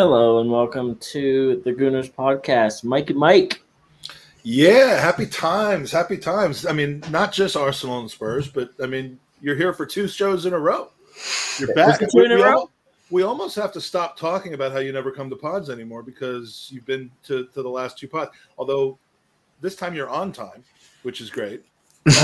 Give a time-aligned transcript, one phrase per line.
[0.00, 2.84] Hello and welcome to the Gooners podcast.
[2.84, 3.62] Mike and Mike.
[4.42, 6.64] Yeah, happy times, happy times.
[6.64, 10.46] I mean, not just Arsenal and Spurs, but I mean, you're here for two shows
[10.46, 10.88] in a row.
[11.58, 12.00] You're back.
[12.00, 12.70] two in a we, row?
[13.10, 16.70] we almost have to stop talking about how you never come to pods anymore because
[16.72, 18.30] you've been to, to the last two pods.
[18.56, 18.98] Although
[19.60, 20.64] this time you're on time,
[21.02, 21.62] which is great.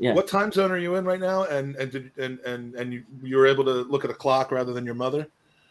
[0.00, 0.14] Yeah.
[0.14, 1.44] What time zone are you in right now?
[1.44, 4.50] And and did, and and and you, you were able to look at a clock
[4.50, 5.28] rather than your mother.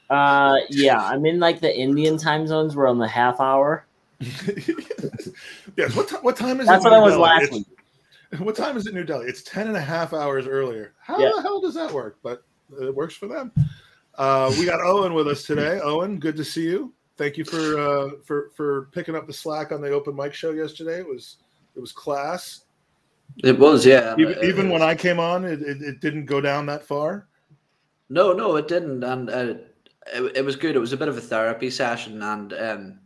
[0.09, 2.75] Uh yeah, I'm in like the Indian time zones.
[2.75, 3.85] We're on the half hour.
[4.19, 5.95] yes.
[5.95, 6.19] What time?
[6.21, 6.83] What time is That's it?
[6.83, 7.21] That's what in I was Delhi?
[7.23, 7.65] last It's- week.
[8.37, 9.25] What time is it in New Delhi?
[9.25, 10.93] It's 10 and a half hours earlier.
[11.01, 11.31] How Yeah.
[11.35, 12.17] the hell does that work?
[12.21, 12.43] But
[12.79, 13.51] it works for them.
[14.19, 15.79] Uh, we got Eoin with us today.
[15.83, 16.93] Eoin, good to see you.
[17.17, 20.51] Thank you for uh, for for picking up the slack on the open mic show
[20.51, 20.99] yesterday.
[20.99, 21.37] It was
[21.75, 22.65] it was class.
[23.43, 24.13] It was, yeah.
[24.19, 27.27] Even, Uh, even when I came on, it, it, it didn't go down that far.
[28.09, 29.53] no, no, it didn't, and uh,
[30.13, 30.75] it, it was good.
[30.75, 32.99] It was a bit of a therapy session, and um,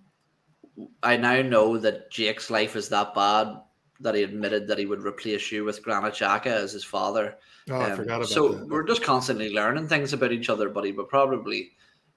[1.01, 3.55] I now know that Jake's life is that bad
[3.99, 7.35] that he admitted that he would replace you with Granit Xhaka as his father.
[7.69, 8.67] Oh, I Um, forgot about so that.
[8.67, 10.91] we're just constantly learning things about each other, buddy.
[10.91, 11.71] But probably,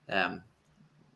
[0.08, 0.42] um,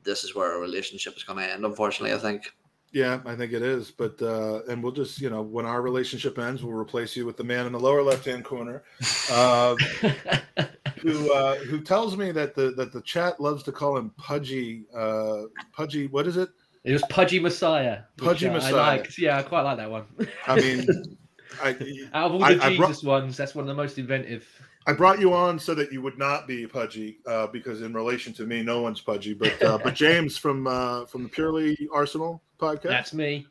[0.04, 1.64] this is where our relationship is going to end.
[1.64, 2.52] Unfortunately, I think.
[2.92, 3.90] Yeah, I think it is.
[3.90, 7.36] But uh, and we'll just you know when our relationship ends, we'll replace you with
[7.36, 8.82] the man in the lower left hand corner.
[9.30, 9.76] Uh,
[11.00, 14.84] who uh, who tells me that the that the chat loves to call him Pudgy
[14.94, 16.06] uh, Pudgy.
[16.06, 16.48] What is it?
[16.84, 18.00] It was Pudgy Messiah.
[18.18, 18.74] which, Pudgy uh, Messiah.
[18.74, 19.18] I liked.
[19.18, 20.04] Yeah, I quite like that one.
[20.46, 20.86] I mean,
[21.62, 21.70] I
[22.14, 24.46] Out of all I- the I brought- Jesus ones, that's one of the most inventive.
[24.86, 28.32] I brought you on so that you would not be Pudgy uh, because in relation
[28.32, 29.34] to me, no one's Pudgy.
[29.34, 32.82] But uh, but James from uh, from the Purely Arsenal podcast.
[32.84, 33.46] That's me.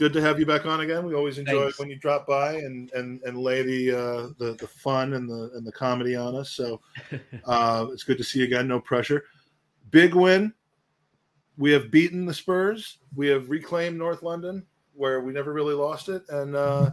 [0.00, 1.04] Good to have you back on again.
[1.04, 1.78] We always enjoy Thanks.
[1.78, 5.28] it when you drop by and and and lay the uh, the the fun and
[5.28, 6.50] the and the comedy on us.
[6.52, 6.80] So
[7.44, 8.66] uh, it's good to see you again.
[8.66, 9.24] No pressure.
[9.90, 10.54] Big win.
[11.58, 12.96] We have beaten the Spurs.
[13.14, 16.92] We have reclaimed North London, where we never really lost it, and uh,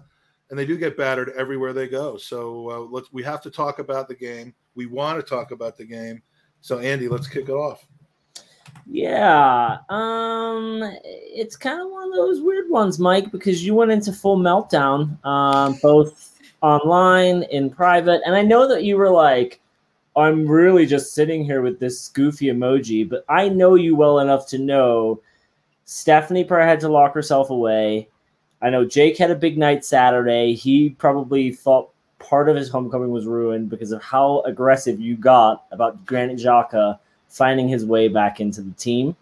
[0.49, 2.17] and they do get battered everywhere they go.
[2.17, 4.53] So uh, let's we have to talk about the game.
[4.75, 6.21] We want to talk about the game.
[6.59, 7.87] So Andy, let's kick it off.
[8.85, 9.77] Yeah.
[9.89, 14.37] Um it's kind of one of those weird ones, Mike, because you went into full
[14.37, 19.59] meltdown, um, both online, in private, and I know that you were like,
[20.15, 24.47] I'm really just sitting here with this goofy emoji, but I know you well enough
[24.47, 25.21] to know
[25.85, 28.09] Stephanie probably had to lock herself away.
[28.61, 30.55] I know Jake had a big night Saturday.
[30.55, 35.65] He probably thought part of his homecoming was ruined because of how aggressive you got
[35.71, 36.97] about Granit Xhaka
[37.29, 39.15] finding his way back into the team.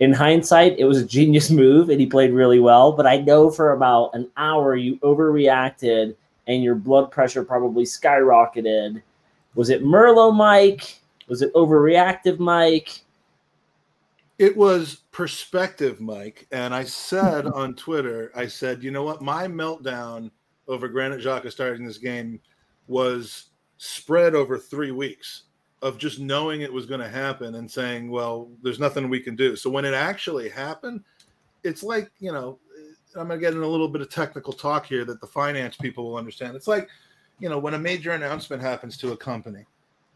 [0.00, 2.92] In hindsight, it was a genius move and he played really well.
[2.92, 6.14] But I know for about an hour you overreacted
[6.46, 9.02] and your blood pressure probably skyrocketed.
[9.54, 11.00] Was it Merlot Mike?
[11.28, 13.00] Was it overreactive Mike?
[14.38, 16.46] It was perspective, Mike.
[16.50, 19.22] And I said on Twitter, I said, you know what?
[19.22, 20.30] My meltdown
[20.66, 22.40] over Granit Xhaka starting this game
[22.88, 25.44] was spread over three weeks
[25.84, 29.36] of just knowing it was going to happen and saying, well, there's nothing we can
[29.36, 29.54] do.
[29.54, 31.04] So when it actually happened,
[31.62, 32.58] it's like, you know,
[33.14, 35.76] I'm going to get in a little bit of technical talk here that the finance
[35.76, 36.56] people will understand.
[36.56, 36.88] It's like,
[37.38, 39.66] you know, when a major announcement happens to a company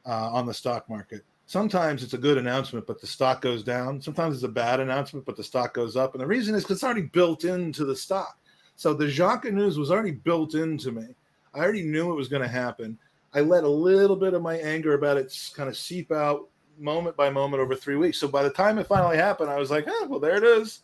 [0.06, 4.00] uh, on the stock market, sometimes it's a good announcement, but the stock goes down.
[4.00, 6.14] Sometimes it's a bad announcement, but the stock goes up.
[6.14, 8.38] And the reason is because it's already built into the stock.
[8.76, 11.08] So the Xhaka news was already built into me.
[11.52, 12.98] I already knew it was going to happen.
[13.34, 16.48] I let a little bit of my anger about it kind of seep out
[16.78, 18.18] moment by moment over three weeks.
[18.18, 20.80] So by the time it finally happened, I was like, "Oh, well, there it is.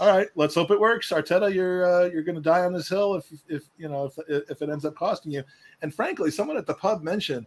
[0.00, 2.88] All right, let's hope it works." Arteta, you're uh, you're going to die on this
[2.88, 4.18] hill if if you know if
[4.50, 5.42] if it ends up costing you.
[5.82, 7.46] And frankly, someone at the pub mentioned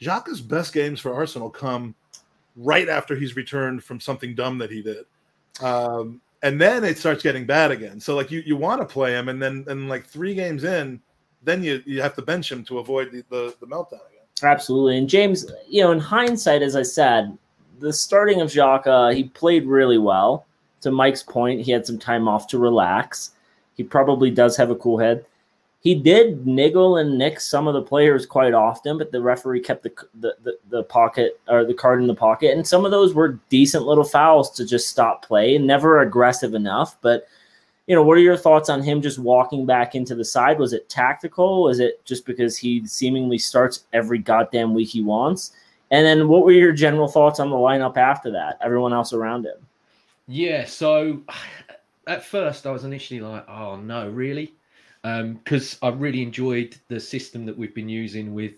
[0.00, 1.94] Xhaka's best games for Arsenal come
[2.56, 5.04] right after he's returned from something dumb that he did.
[5.60, 8.00] Um, and then it starts getting bad again.
[8.00, 11.00] So like you you want to play him, and then and like three games in,
[11.46, 14.26] then you you have to bench him to avoid the the, the meltdown again.
[14.42, 14.98] Absolutely.
[14.98, 17.38] And James, you know, in hindsight, as I said,
[17.78, 20.44] the starting of Xhaka, he played really well.
[20.82, 23.30] To Mike's point, he had some time off to relax.
[23.76, 25.24] He probably does have a cool head.
[25.80, 29.84] He did niggle and nick some of the players quite often, but the referee kept
[29.84, 32.52] the, the, the, the pocket or the card in the pocket.
[32.54, 36.54] And some of those were decent little fouls to just stop play and never aggressive
[36.54, 36.96] enough.
[37.02, 37.28] But
[37.86, 40.58] you know, what are your thoughts on him just walking back into the side?
[40.58, 41.64] Was it tactical?
[41.64, 45.52] Was it just because he seemingly starts every goddamn week he wants?
[45.92, 48.58] And then what were your general thoughts on the lineup after that?
[48.60, 49.58] Everyone else around him.
[50.26, 51.22] Yeah, so
[52.06, 54.52] at first I was initially like, oh no, really?
[55.02, 58.54] Because I really enjoyed the system that we've been using with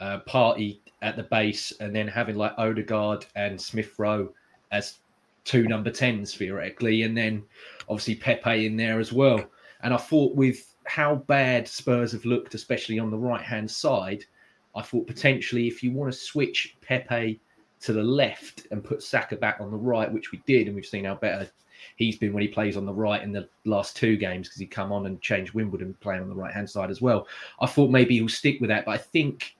[0.00, 4.30] uh, Partey at the base and then having like Odegaard and Smith Rowe
[4.72, 4.98] as
[5.44, 7.44] two number tens theoretically, and then
[7.88, 9.44] obviously Pepe in there as well.
[9.82, 14.24] And I thought with how bad Spurs have looked, especially on the right hand side,
[14.74, 17.40] I thought potentially if you want to switch Pepe
[17.80, 20.86] to the left and put Saka back on the right, which we did, and we've
[20.86, 21.48] seen how better
[21.96, 24.66] he's been when he plays on the right in the last two games because he
[24.66, 27.26] come on and changed Wimbledon playing on the right hand side as well.
[27.60, 29.56] I thought maybe he'll stick with that, but I think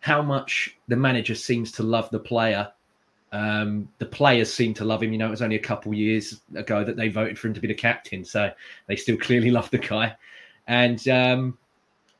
[0.00, 2.70] how much the manager seems to love the player.
[3.32, 5.12] Um, the players seem to love him.
[5.12, 7.60] You know, it was only a couple years ago that they voted for him to
[7.60, 8.50] be the captain, so
[8.86, 10.16] they still clearly love the guy.
[10.66, 11.58] And um,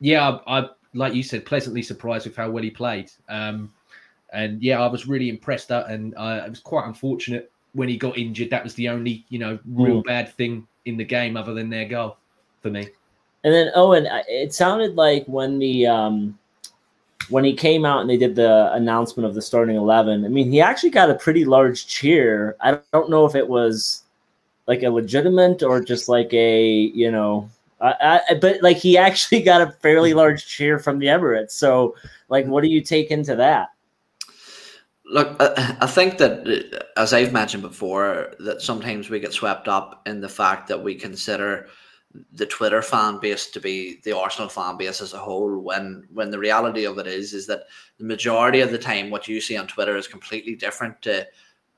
[0.00, 3.10] yeah, I, I, like you said, pleasantly surprised with how well he played.
[3.28, 3.72] Um,
[4.32, 5.69] and yeah, I was really impressed.
[5.69, 8.50] That, and uh, it was quite unfortunate when he got injured.
[8.50, 10.05] That was the only you know real mm.
[10.05, 12.19] bad thing in the game, other than their goal,
[12.60, 12.88] for me.
[13.44, 16.38] And then Eoin, it sounded like when the um,
[17.28, 20.25] when he came out and they did the announcement of the starting eleven.
[20.25, 22.56] I mean, he actually got a pretty large cheer.
[22.60, 24.02] I don't know if it was
[24.66, 27.48] like a legitimate or just like a you know
[27.80, 31.52] uh, I, but like he actually got a fairly large cheer from the Emirates.
[31.52, 31.94] So,
[32.28, 33.69] like, what do you take into that?
[35.10, 39.69] Look, I, I think that, uh, as I've mentioned before, that sometimes we get swept
[39.69, 41.69] up in the fact that we consider
[42.32, 45.59] the Twitter fan base to be the Arsenal fan base as a whole.
[45.59, 47.65] When when the reality of it is, is that
[47.99, 51.26] the majority of the time, what you see on Twitter is completely different to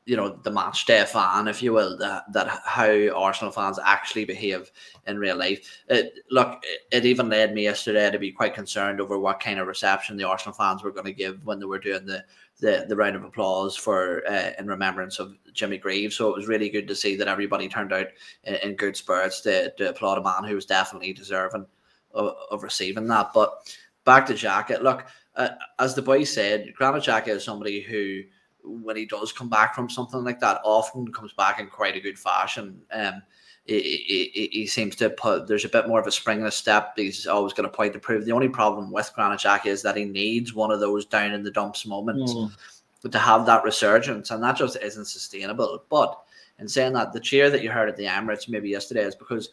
[0.07, 4.25] you know the match day fan, if you will, that, that how Arsenal fans actually
[4.25, 4.71] behave
[5.07, 5.83] in real life.
[5.89, 9.69] It, look, it even led me yesterday to be quite concerned over what kind of
[9.69, 12.25] reception the Arsenal fans were going to give when they were doing the
[12.61, 16.17] the, the round of applause for uh, in remembrance of Jimmy Greaves.
[16.17, 18.09] So it was really good to see that everybody turned out
[18.45, 21.67] in, in good spirits to, to applaud a man who was definitely deserving
[22.13, 23.31] of, of receiving that.
[23.33, 23.75] But
[24.05, 25.07] back to Xhaka, look,
[25.37, 28.23] uh, as the boy said, Granit Xhaka is somebody who
[28.65, 32.01] when he does come back from something like that, often comes back in quite a
[32.01, 32.81] good fashion.
[32.93, 33.23] Um,
[33.67, 36.55] he, he, he, seems to put there's a bit more of a spring in his
[36.55, 36.95] step.
[36.97, 38.25] He's always got a point to prove.
[38.25, 41.43] The only problem with Granit Xhaka is that he needs one of those down in
[41.43, 42.51] the dumps moments mm.
[43.11, 45.85] to have that resurgence, and that just isn't sustainable.
[45.89, 46.21] But
[46.59, 49.51] in saying that, the cheer that you heard at the Emirates maybe yesterday is because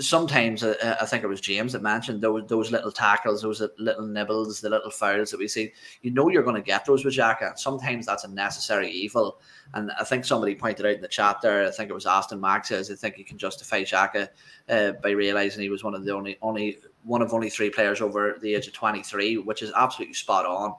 [0.00, 4.06] sometimes uh, I think it was James that mentioned those those little tackles, those little
[4.06, 5.72] nibbles, the little fouls that we see.
[6.02, 7.58] You know you're going to get those with Xhaka.
[7.58, 9.40] Sometimes that's a necessary evil.
[9.74, 11.66] And I think somebody pointed out in the chat there.
[11.66, 14.28] I think it was Aston Max says I think he can justify Xhaka
[14.68, 18.00] uh, by realizing he was one of the only only one of only three players
[18.00, 20.74] over the age of 23, which is absolutely spot on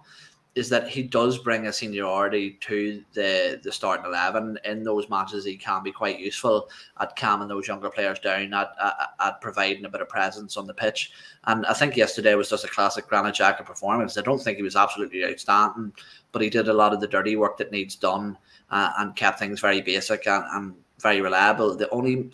[0.59, 5.45] is that he does bring a seniority to the the starting eleven in those matches.
[5.45, 9.85] He can be quite useful at calming those younger players down, at, at, at providing
[9.85, 11.11] a bit of presence on the pitch.
[11.45, 14.17] And I think yesterday was just a classic Granit Xhaka performance.
[14.17, 15.93] I don't think he was absolutely outstanding,
[16.31, 18.37] but he did a lot of the dirty work that needs done
[18.69, 21.75] uh, and kept things very basic and, and very reliable.
[21.75, 22.29] The only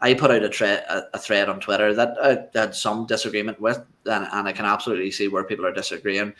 [0.00, 3.78] I put out a, tra- a, thread on Twitter that I had some disagreement with,
[4.06, 6.34] and, and I can absolutely see where people are disagreeing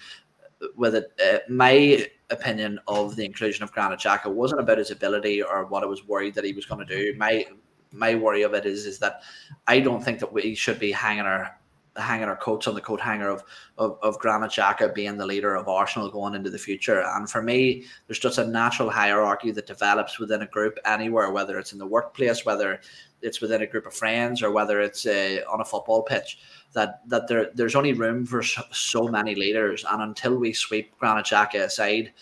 [0.76, 1.12] with it.
[1.24, 5.82] Uh, my opinion of the inclusion of Granit Xhaka wasn't about his ability or what
[5.82, 7.16] I was worried that he was going to do.
[7.18, 7.46] My
[7.94, 9.22] my worry of it is is that
[9.66, 11.58] I don't think that we should be hanging our
[11.96, 13.42] hanging our coats on the coat hanger of,
[13.78, 17.04] of, of Granit Xhaka being the leader of Arsenal going into the future.
[17.14, 21.58] And for me, there's just a natural hierarchy that develops within a group anywhere, whether
[21.58, 22.80] it's in the workplace, whether
[23.20, 26.38] it's within a group of friends, or whether it's uh, on a football pitch
[26.72, 31.26] that that there there's only room for so many leaders, and until we sweep Granit
[31.26, 32.12] Xhaka aside,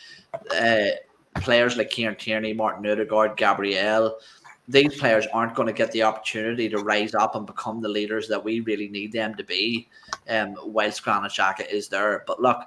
[0.51, 0.91] uh,
[1.37, 4.19] players like Kieran Tierney, Martin Odegaard, Gabriel,
[4.71, 8.29] these players aren't going to get the opportunity to rise up and become the leaders
[8.29, 9.89] that we really need them to be.
[10.29, 12.59] Um, whilst Granit Xhaka is there, but look.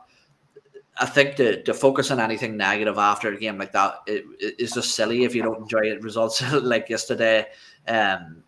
[0.95, 4.73] I think to, to focus on anything negative after a game like that is it,
[4.75, 6.03] just silly if you don't enjoy it.
[6.03, 7.47] Results like yesterday,
[7.87, 8.43] um,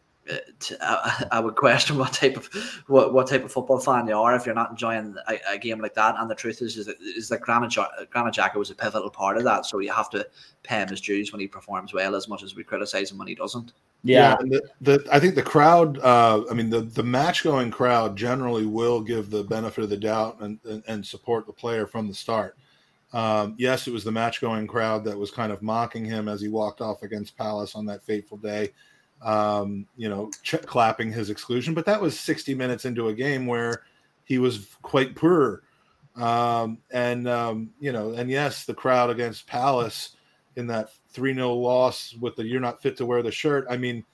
[0.82, 2.50] I, I, would question what type of
[2.88, 5.80] what, what type of football fan you are if you're not enjoying a, a game
[5.80, 6.16] like that.
[6.18, 7.76] And the truth is, is that, is that Granit,
[8.10, 9.66] Granit Xhaka was a pivotal part of that.
[9.66, 10.28] So you have to
[10.64, 13.28] pay him his dues when he performs well, as much as we criticize him when
[13.28, 13.74] he doesn't.
[14.04, 16.00] Yeah, yeah the, the, I think the crowd.
[16.00, 19.98] Uh, I mean, the the match going crowd generally will give the benefit of the
[19.98, 22.58] doubt and and, and support the player from the start.
[23.14, 26.42] Um, yes, it was the match going crowd that was kind of mocking him as
[26.42, 28.72] he walked off against Palace on that fateful day
[29.26, 31.74] um, you know, ch- clapping his exclusion.
[31.74, 33.82] But that was 60 minutes into a game where
[34.24, 35.64] he was quite poor.
[36.16, 40.16] Um, and, um, you know, and yes, the crowd against Palace
[40.56, 43.66] in that 3 0 loss with the you're not fit to wear the shirt.
[43.70, 44.06] I mean,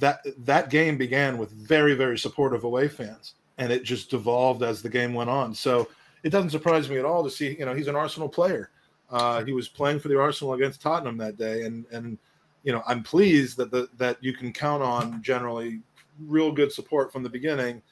[0.00, 3.34] that that game began with very, very supportive away fans.
[3.58, 5.54] And it just devolved as the game went on.
[5.54, 5.88] So
[6.24, 8.70] it doesn't surprise me at all to see, you know, he's an Arsenal player.
[9.08, 11.62] Uh, he was playing for the Arsenal against Tottenham that day.
[11.62, 12.18] And, and,
[12.62, 15.80] you know, I'm pleased that the, that you can count on generally
[16.26, 17.82] real good support from the beginning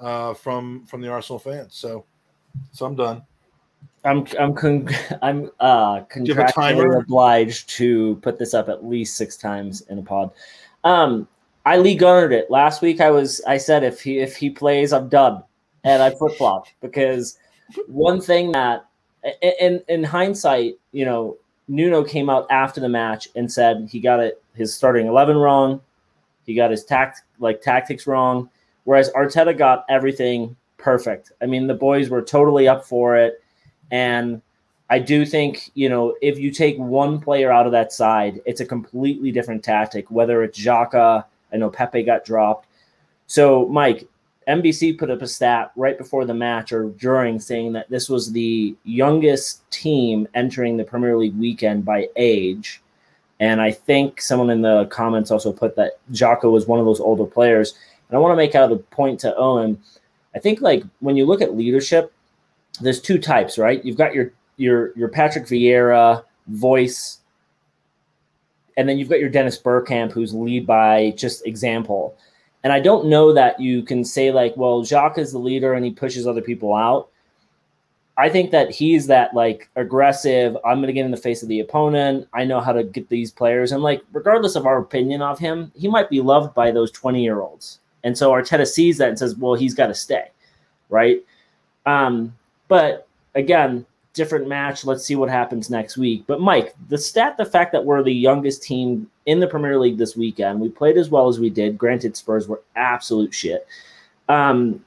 [0.00, 1.74] uh, from from the Arsenal fans.
[1.74, 2.04] So,
[2.72, 3.22] so I'm done.
[4.04, 4.88] I'm I'm con-
[5.22, 10.30] I'm uh contractually obliged to put this up at least six times in a pod.
[10.84, 11.28] Um,
[11.66, 13.00] I Lee Gunnered it last week.
[13.00, 15.42] I was I said if he if he plays, I'm done,
[15.84, 17.38] and I flip flopped because
[17.86, 18.86] one thing that
[19.42, 21.36] in in hindsight, you know,
[21.70, 25.80] Nuno came out after the match and said he got it his starting eleven wrong,
[26.44, 28.50] he got his tact like tactics wrong,
[28.84, 31.30] whereas Arteta got everything perfect.
[31.40, 33.42] I mean, the boys were totally up for it,
[33.92, 34.42] and
[34.90, 38.60] I do think, you know, if you take one player out of that side, it's
[38.60, 42.66] a completely different tactic, whether it's Xhaka, I know Pepe got dropped.
[43.28, 44.08] So, Mike,
[44.48, 48.32] NBC put up a stat right before the match or during saying that this was
[48.32, 52.80] the youngest team entering the Premier League weekend by age.
[53.38, 57.00] And I think someone in the comments also put that Xhaka was one of those
[57.00, 57.74] older players.
[58.08, 59.78] And I want to make out a point to Eoin.
[60.34, 62.12] I think like when you look at leadership,
[62.80, 63.84] there's two types, right?
[63.84, 67.18] You've got your your your Patrick Vieira voice,
[68.76, 72.16] and then you've got your Dennis Bergkamp, who's lead by just example.
[72.62, 75.84] And I don't know that you can say like, well, Xhaka is the leader and
[75.84, 77.08] he pushes other people out.
[78.20, 80.54] I think that he's that like aggressive.
[80.62, 82.28] I'm going to get in the face of the opponent.
[82.34, 85.72] I know how to get these players, and like regardless of our opinion of him,
[85.74, 87.78] he might be loved by those 20 year olds.
[88.04, 90.28] And so Arteta sees that and says, well, he's got to stay,
[90.90, 91.24] right?
[91.86, 92.36] Um,
[92.68, 94.84] but again, different match.
[94.84, 96.24] Let's see what happens next week.
[96.26, 99.98] But Mike, the stat, the fact that we're the youngest team in the Premier League
[99.98, 101.78] this weekend, we played as well as we did.
[101.78, 103.66] Granted, Spurs were absolute shit.
[104.28, 104.84] Um,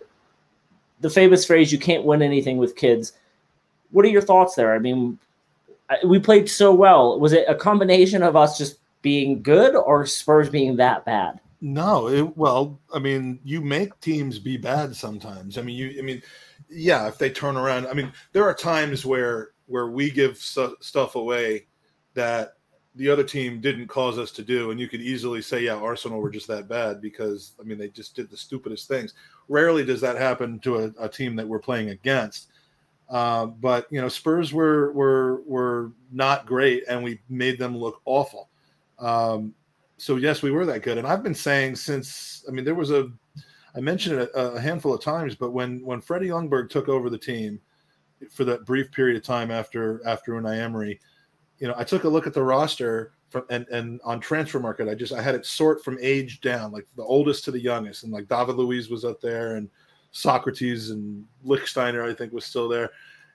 [1.02, 3.14] the famous phrase, "You can't win anything with kids."
[3.92, 4.74] What are your thoughts there?
[4.74, 5.20] I mean,
[6.06, 7.20] we played so well.
[7.20, 11.40] Was it a combination of us just being good or Spurs being that bad?
[11.62, 15.58] No, it, well, I mean, you make teams be bad sometimes.
[15.58, 16.22] I mean, you, I mean,
[16.74, 21.16] yeah, if they turn around, I mean, there are times where where we give stuff
[21.16, 21.68] away
[22.14, 22.54] that
[22.96, 26.20] the other team didn't cause us to do, and you could easily say, yeah, Arsenal
[26.20, 29.14] were just that bad because I mean they just did the stupidest things.
[29.48, 32.50] Rarely does that happen to a, a team that we're playing against.
[33.10, 38.02] Uh, but you know, Spurs were were were not great, and we made them look
[38.06, 38.50] awful.
[39.00, 39.54] Um,
[39.98, 42.92] so yes, we were that good, and I've been saying since I mean there was
[42.92, 43.12] a
[43.76, 47.10] I mentioned it a, a handful of times, but when when Freddie Ljungberg took over
[47.10, 47.60] the team
[48.32, 51.00] for that brief period of time after after Unai Emery,
[51.60, 54.96] you know, I took a look at the roster from and and on Transfermarkt, I
[54.96, 58.14] just I had it sort from age down, like the oldest to the youngest, and
[58.14, 59.70] like David Luiz was up there, and
[60.14, 62.92] Sokratis and Lichtsteiner, I think, was still there.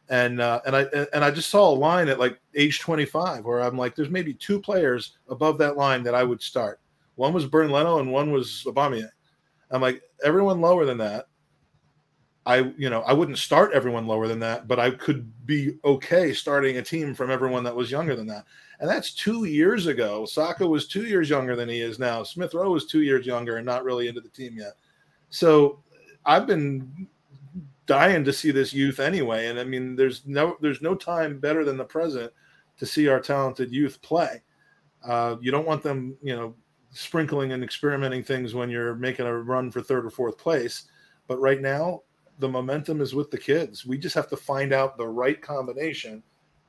[0.09, 3.61] And uh, and I and I just saw a line at like age 25 where
[3.61, 6.81] I'm like, there's maybe two players above that line that I would start.
[7.17, 9.11] One was Bernd Leno and one was Aubameyang.
[9.71, 11.29] I'm like, everyone lower than that.
[12.47, 16.33] I, you know, I wouldn't start everyone lower than that, but I could be okay
[16.33, 18.47] starting a team from everyone that was younger than that.
[18.81, 20.25] And that's two years ago.
[20.25, 22.23] Saka was two years younger than he is now.
[22.23, 24.75] Smith Rowe was two years younger and not really into the team yet.
[25.29, 25.83] So
[26.25, 27.09] I've been
[27.85, 29.49] dying to see this youth anyway.
[29.49, 32.33] And I mean, there's no there's no time better than the present
[32.79, 34.43] to see our talented youth play.
[35.05, 36.55] Uh, you don't want them, you know,
[36.91, 40.85] sprinkling and experimenting things when you're making a run for third or fourth place.
[41.27, 42.03] But right now,
[42.39, 43.85] the momentum is with the kids.
[43.85, 46.23] We just have to find out the right combination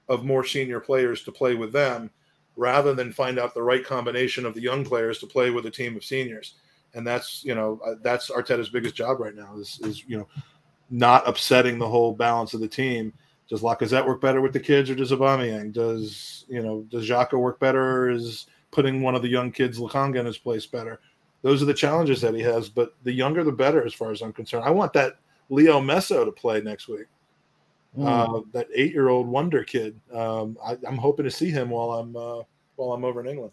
[0.07, 2.09] of more senior players to play with them
[2.55, 5.71] rather than find out the right combination of the young players to play with a
[5.71, 6.55] team of seniors.
[6.93, 10.27] And that's, you know, uh, that's Arteta's biggest job right now is, is you know,
[10.89, 13.13] not upsetting the whole balance of the team.
[13.47, 15.71] Does Lacazette work better with the kids or does Aubameyang?
[15.71, 20.19] Does, you know, does Xhaka work better is putting one of the young kids, Lokonga,
[20.19, 20.99] in his place better.
[21.41, 22.69] Those are the challenges that he has.
[22.69, 24.65] But the younger, the better, as far as I'm concerned.
[24.65, 25.17] I want that
[25.49, 27.07] Leo Meso to play next week.
[27.97, 28.05] Mm.
[28.05, 29.99] Uh, that eight-year-old wonder kid.
[30.13, 32.43] Um, I, am hoping to see him while I'm uh,
[32.75, 33.51] while I'm over in England.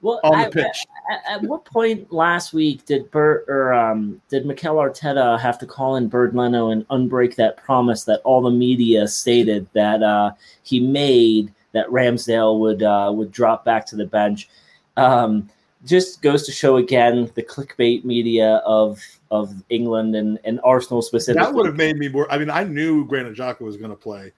[0.00, 0.86] Well, on the at, pitch.
[1.10, 5.66] At, at, what point last week did Bert or um, did Mikel Arteta have to
[5.66, 10.32] call in Bernd Leno and unbreak that promise that all the media stated that uh,
[10.62, 14.48] he made that Ramsdale would uh, would drop back to the bench.
[14.96, 15.48] Um,
[15.84, 21.44] just goes to show again the clickbait media of of England and, and Arsenal specifically.
[21.44, 22.30] That would have made me more.
[22.32, 24.32] I mean, I knew Granit Xhaka was going to play,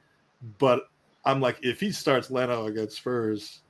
[0.58, 0.88] but
[1.24, 3.60] I'm like, if he starts Leno against Spurs,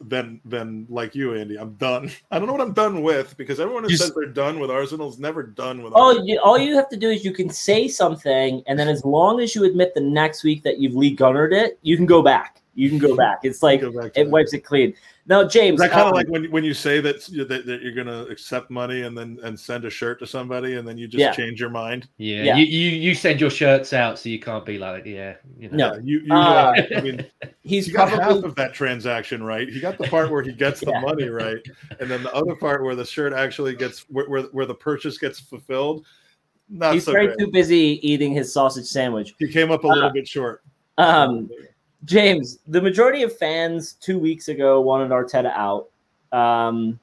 [0.00, 2.10] then then like you, Andy, I'm done.
[2.30, 5.18] I don't know what I'm done with because everyone who says they're done with Arsenal's
[5.18, 5.92] never done with.
[5.94, 9.04] Oh, you, all you have to do is you can say something, and then as
[9.04, 12.22] long as you admit the next week that you've Lee Gunnered it, you can go
[12.22, 12.61] back.
[12.74, 13.40] You can go back.
[13.42, 14.30] It's like back to it that.
[14.30, 14.94] wipes it clean.
[15.26, 17.82] Now, James, Is that kind of um, like when when you say that that, that
[17.82, 20.96] you're going to accept money and then and send a shirt to somebody and then
[20.98, 21.32] you just Yeah.
[21.32, 22.08] change your mind?
[22.16, 22.56] Yeah, Yeah.
[22.56, 25.90] You, you you send your shirts out, so you can't be like, yeah, you know.
[25.92, 25.98] No.
[26.02, 27.24] You, you Uh, I mean,
[27.62, 29.68] he's he got half of that transaction right.
[29.68, 31.00] He got the part where he gets the Yeah.
[31.02, 31.58] money right,
[32.00, 35.18] and then the other part where the shirt actually gets where where, where the purchase
[35.18, 36.04] gets fulfilled.
[36.68, 37.38] Not he's so very great.
[37.38, 39.34] too busy eating his sausage sandwich.
[39.38, 40.62] He came up a little Uh, bit short.
[40.98, 41.48] Um,
[42.04, 45.88] James, the majority of fans two weeks ago wanted Arteta out.
[46.32, 46.98] Um,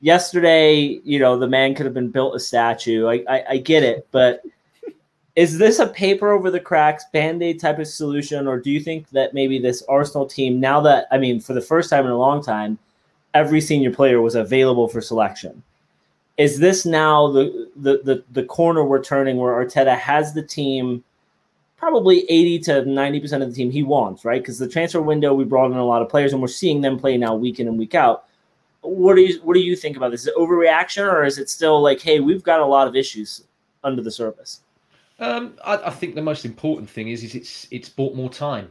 [0.00, 3.06] yesterday, you know, the man could have been built a statue.
[3.08, 4.42] I, I, I get it, but
[5.36, 8.80] is this a paper over the cracks, band aid type of solution, or do you
[8.80, 12.12] think that maybe this Arsenal team, now that, I mean, for the first time in
[12.12, 12.78] a long time,
[13.32, 15.62] every senior player was available for selection?
[16.36, 21.02] Is this now the, the, the, the corner we're turning where Arteta has the team?
[21.84, 24.40] Probably 80 to 90% of the team he wants, right?
[24.40, 26.98] Because the transfer window, we brought in a lot of players and we're seeing them
[26.98, 28.24] play now week in and week out.
[28.80, 30.22] What do you what do you think about this?
[30.22, 33.44] Is it overreaction or is it still like, hey, we've got a lot of issues
[33.82, 34.62] under the surface?
[35.18, 38.70] Um, I, I think the most important thing is is it's it's bought more time.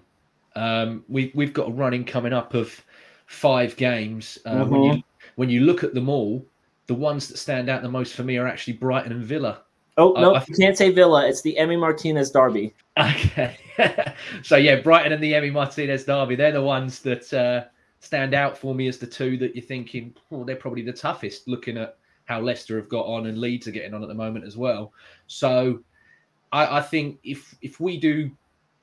[0.56, 2.84] Um, we we've got a running coming up of
[3.28, 4.39] five games.
[4.43, 5.04] Uh, When you
[5.36, 6.43] when you look at them all,
[6.88, 9.62] the ones that stand out the most for me are actually Brighton and Villa.
[9.97, 11.27] Oh no, I- you can't say Villa.
[11.27, 12.73] It's the Emi Martinez derby.
[12.99, 13.58] Okay,
[14.43, 16.36] so yeah, Brighton and the Emi Martinez derby.
[16.36, 17.65] They're the ones that uh,
[17.99, 20.15] stand out for me as the two that you're thinking.
[20.32, 21.47] Oh, they're probably the toughest.
[21.47, 24.45] Looking at how Leicester have got on and Leeds are getting on at the moment
[24.45, 24.93] as well.
[25.27, 25.79] So
[26.51, 28.32] I, I think if if we do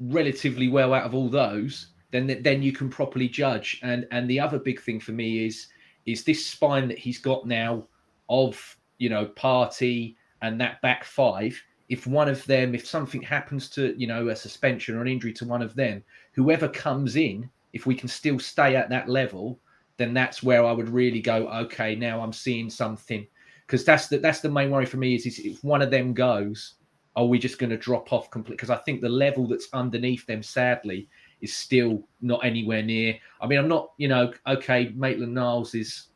[0.00, 3.80] relatively well out of all those, then then you can properly judge.
[3.82, 5.68] And and the other big thing for me is
[6.06, 7.84] is this spine that he's got now
[8.28, 11.60] of you know Partey and that back five.
[11.88, 15.32] If one of them, if something happens to you know a suspension or an injury
[15.34, 19.58] to one of them, whoever comes in, if we can still stay at that level,
[19.96, 21.48] then that's where I would really go.
[21.48, 23.26] Okay, now I'm seeing something
[23.66, 26.12] because that's the that's the main worry for me is, is if one of them
[26.12, 26.74] goes,
[27.16, 28.56] are we just going to drop off completely?
[28.56, 31.08] Because I think the level that's underneath them, sadly,
[31.40, 33.18] is still not anywhere near.
[33.40, 36.08] I mean, I'm not, you know, okay, Maitland Niles is,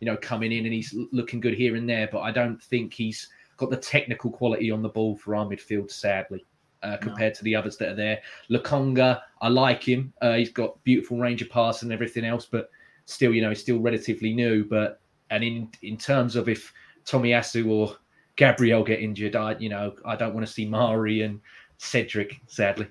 [0.00, 2.92] you know, coming in and he's looking good here and there, but I don't think
[2.92, 3.28] he's
[3.60, 6.44] got the technical quality on the ball for our midfield, sadly,
[6.82, 8.20] uh, compared to the others that are there.
[8.50, 10.12] Lokonga, I like him.
[10.22, 12.70] Uh, he's got beautiful range of pass and everything else, but
[13.04, 14.64] still, you know, he's still relatively new.
[14.64, 16.72] But and in in terms of if
[17.04, 17.96] Tommy Tomiyasu or
[18.36, 21.38] Gabriel get injured, I you know I don't want to see Mari and
[21.76, 22.40] Cedric.
[22.46, 22.88] Sadly,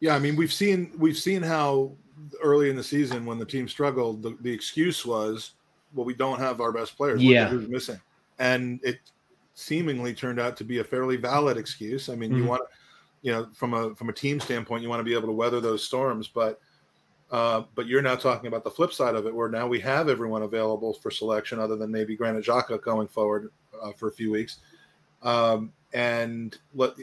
[0.00, 1.92] Yeah, I mean we've seen we've seen how
[2.42, 5.52] early in the season when the team struggled, the, the excuse was,
[5.94, 7.22] well, we don't have our best players.
[7.22, 7.48] Yeah.
[7.48, 7.98] who's missing,
[8.38, 9.00] and it
[9.60, 12.08] seemingly turned out to be a fairly valid excuse.
[12.08, 12.48] I mean, you Mhm.
[12.48, 12.62] want,
[13.22, 15.60] you know, from a from a team standpoint, you want to be able to weather
[15.60, 16.60] those storms, but.
[17.32, 20.08] Uh, but you're now talking about the flip side of it, where now we have
[20.08, 24.32] everyone available for selection, other than maybe Granit Xhaka going forward uh, for a few
[24.32, 24.56] weeks,
[25.22, 26.94] um, and let,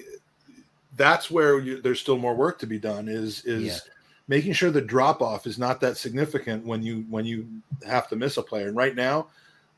[0.97, 3.07] that's where you, there's still more work to be done.
[3.07, 3.79] Is is Yeah.
[4.27, 7.47] making sure the drop off is not that significant when you when you
[7.87, 8.67] have to miss a player.
[8.67, 9.27] And right now,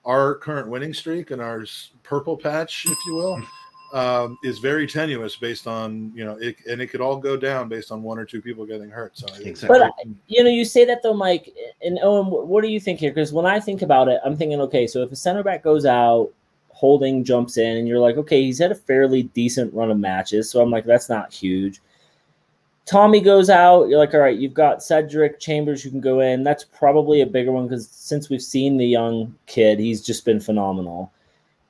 [0.05, 1.65] our current winning streak and our
[2.03, 3.41] purple patch, if you will,
[3.93, 7.69] um, is very tenuous based on you know, it, and it could all go down
[7.69, 9.17] based on one or two people getting hurt.
[9.17, 9.79] So Exactly.
[9.79, 9.93] But
[10.27, 11.53] you know, you say that though, Mike.
[11.81, 13.11] And Eoin, what do you think here?
[13.11, 15.85] Because when I think about it, I'm thinking, okay, so if a center back goes
[15.85, 16.31] out,
[16.79, 20.49] Holding jumps in, and you're like, okay, he's had a fairly decent run of matches.
[20.49, 21.81] So I'm like, that's not huge.
[22.85, 23.87] Tommy goes out.
[23.87, 25.85] You're like, all right, you've got Cedric Chambers.
[25.85, 26.43] You can go in.
[26.43, 30.39] That's probably a bigger one because since we've seen the young kid, he's just been
[30.39, 31.11] phenomenal.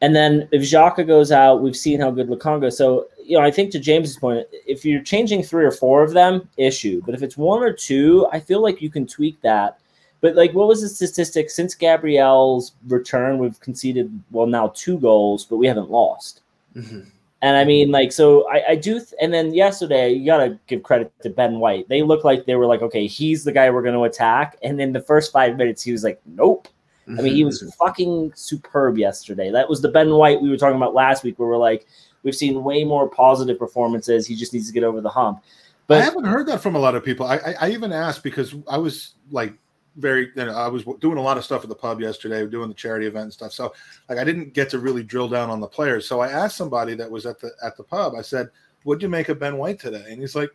[0.02, 2.72] And then if Xhaka goes out, we've seen how good Lokonga.
[2.72, 6.13] So you know, I think to James's point, if you're changing three or four of
[6.13, 7.02] them, issue.
[7.06, 9.78] But if it's one or two, I feel like you can tweak that.
[10.19, 13.38] But like, what was the statistic since Gabriel's return?
[13.38, 16.41] We've conceded well now two goals, but we haven't lost.
[16.76, 17.06] Mhm.
[17.41, 18.95] And I mean, like, so I, I do.
[18.95, 21.88] Th- and then yesterday, you got to give credit to Ben White.
[21.88, 24.58] They looked like they were like, okay, he's the guy we're going to attack.
[24.62, 26.67] And then the first five minutes, he was like, nope.
[27.08, 27.69] I mean, he was mm-hmm.
[27.69, 29.49] fucking superb yesterday.
[29.49, 31.88] That was the Ben White we were talking about last week, where we're like,
[32.21, 34.28] we've seen way more positive performances.
[34.28, 35.41] He just needs to get over the hump.
[35.88, 37.25] But I haven't heard that from a lot of people.
[37.25, 39.56] I, I, I even asked because I was like
[39.97, 42.69] very, you know, I was doing a lot of stuff at the pub yesterday, doing
[42.69, 43.52] the charity event and stuff.
[43.52, 43.73] So
[44.08, 46.08] like I didn't get to really drill down on the players.
[46.08, 48.13] So I asked somebody that was at the at the pub.
[48.15, 48.49] I said,
[48.84, 50.49] "What'd you make of Ben White today?" And he's like,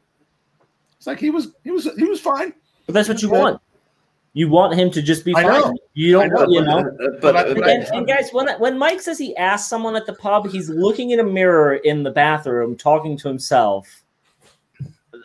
[0.97, 2.55] "It's like he was he was he was fine."
[2.87, 3.61] but that's what you want.
[4.37, 5.61] You want him to just be I fine.
[5.61, 5.75] know.
[5.95, 6.91] You don't, know, you know.
[6.99, 9.95] But but, I- uh, but And, and guys, when when Mike says he asked someone
[9.97, 14.04] at the pub, he's looking in a mirror in the bathroom, talking to himself.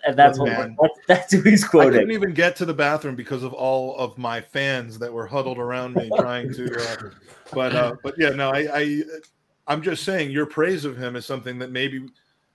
[0.06, 0.78] And that's what Man.
[0.82, 1.92] that's, that's who he's quoting.
[1.94, 5.28] I couldn't even get to the bathroom because of all of my fans that were
[5.28, 6.76] huddled around me trying to.
[6.82, 7.10] Uh,
[7.54, 9.04] but uh, but yeah, no, I, I
[9.68, 12.08] I'm just saying your praise of him is something that maybe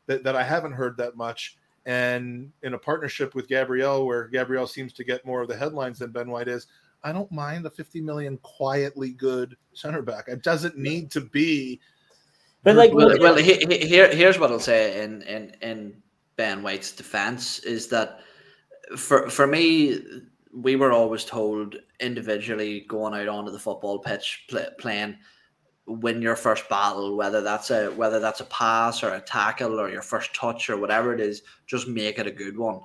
[0.07, 1.57] that, that I haven't heard that much.
[1.87, 5.99] And in a partnership with Gabriel, where Gabriel seems to get more of the headlines
[5.99, 6.67] than Ben White is,
[7.03, 10.25] I don't mind a 50 million quietly good center back.
[10.29, 11.81] It doesn't need to be.
[12.63, 16.03] But like, Well, look- well he, he- here, here's what I'll say in, in, in
[16.37, 18.21] Ben White's defense is that
[18.97, 20.01] for for me,
[20.53, 25.17] we were always told individually going out onto the football pitch play, playing
[25.87, 29.91] win your first battle, whether that's a whether that's a pass or a tackle or
[29.91, 32.81] your first touch or whatever it is, just make it a good one.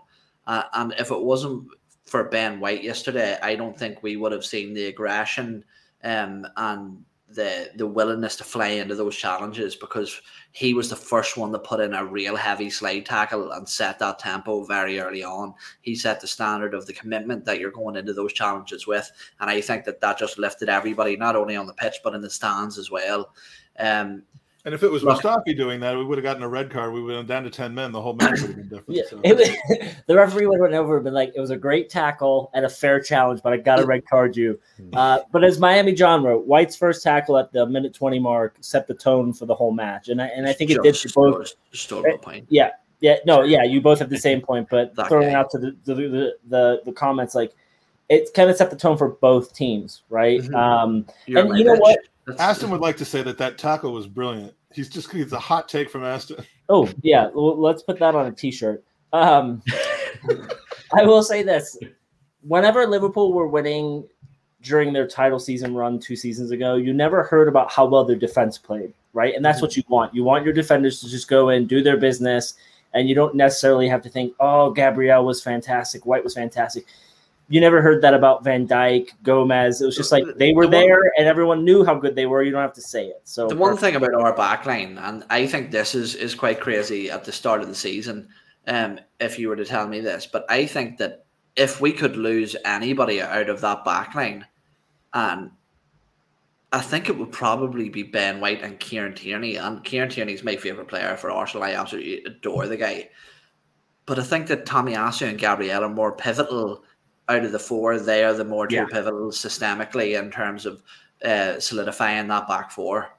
[0.48, 1.68] Uh, and if it wasn't
[2.06, 5.64] for Ben White yesterday, I don't think we would have seen the aggression
[6.04, 11.38] um, and the the willingness to fly into those challenges because he was the first
[11.38, 15.24] one to put in a real heavy slide tackle and set that tempo very early
[15.24, 15.54] on.
[15.82, 19.50] He set the standard of the commitment that you're going into those challenges with, and
[19.50, 22.30] I think that that just lifted everybody not only on the pitch but in the
[22.30, 23.34] stands as well.
[23.78, 24.24] Um,
[24.70, 25.18] And if it was Right.
[25.18, 26.94] Mustafi doing that, we would have gotten a red card.
[26.94, 27.92] We would have been down to 10 men.
[27.92, 28.86] The whole match would have been different.
[28.90, 29.20] Yeah, so.
[29.24, 29.50] it was,
[30.06, 32.64] the referee would have went over and been like, "It was a great tackle and
[32.66, 34.60] a fair challenge, but I got to red card you."
[34.94, 38.86] Uh, but as Miami John wrote, White's first tackle at the minute twenty mark set
[38.86, 41.16] the tone for the whole match, and I and I think it did for just
[41.16, 41.48] both.
[41.74, 42.46] stole- stole point.
[42.50, 45.34] Yeah, yeah, no, yeah, you both have the same point, but That throwing guy.
[45.34, 47.56] out to the the, the the the comments like
[48.08, 50.42] it kind of set the tone for both teams, right?
[50.42, 50.54] Mhm.
[50.56, 51.80] Um, You're and you know bitch.
[51.80, 52.00] what?
[52.28, 54.54] That's- Aston would like to say that that tackle was brilliant.
[54.74, 56.46] He's just it's a hot take from Aston.
[56.68, 58.84] Oh yeah, well, let's put that on a T-shirt.
[59.14, 59.64] Um,
[60.94, 61.78] I will say this:
[62.42, 64.08] whenever Liverpool were winning
[64.62, 68.16] during their title season run two seasons ago, you never heard about how well their
[68.16, 69.34] defense played, right?
[69.34, 70.14] And that's what you want.
[70.14, 72.54] You want your defenders to just go in, do their business,
[72.94, 76.86] and you don't necessarily have to think, "Oh, Gabriel was fantastic, White was fantastic."
[77.52, 79.82] You never heard that about Van Dijk, Gomez.
[79.82, 82.28] It was just like they were The one- there, and everyone knew how good they
[82.28, 82.44] were.
[82.44, 83.22] You don't have to say it.
[83.24, 87.10] So the one thing about our backline, and I think this is is quite crazy
[87.10, 88.28] at the start of the season,
[88.68, 92.16] um, if you were to tell me this, but I think that if we could
[92.16, 94.44] lose anybody out of that backline,
[95.14, 95.50] and
[96.72, 100.44] I think it would probably be Ben White and Kieran Tierney, and Kieran Tierney is
[100.44, 101.64] my favorite player for Arsenal.
[101.64, 103.10] I absolutely adore the guy,
[104.06, 106.84] but I think that Tomiyasu and Gabriel are more pivotal
[107.30, 108.00] out of the four.
[108.00, 108.86] They are the more two Yeah.
[108.92, 110.82] pivotal systemically in terms of
[111.24, 113.10] uh, solidifying that back four.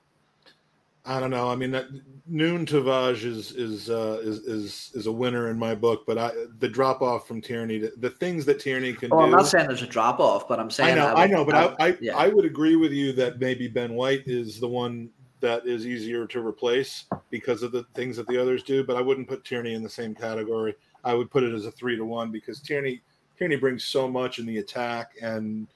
[1.07, 1.49] I don't know.
[1.51, 1.87] I mean, that,
[2.27, 6.31] Nuno Tavares is is uh, is is is a winner in my book, but I
[6.59, 9.25] the drop off from Tierney, the, the things that Tierney can Oh, do.
[9.25, 11.45] I'm not saying there's a drop off, but I'm saying I know, would- I know,
[11.45, 12.17] but I I, yeah.
[12.17, 15.09] I would agree with you that maybe Ben White is the one
[15.41, 18.85] that is easier to replace because of the things that the others do.
[18.85, 20.75] But I wouldn't put Tierney in the same category.
[21.03, 23.01] I would put it as a three to one because Tierney
[23.41, 25.67] Tierney brings so much in the attack and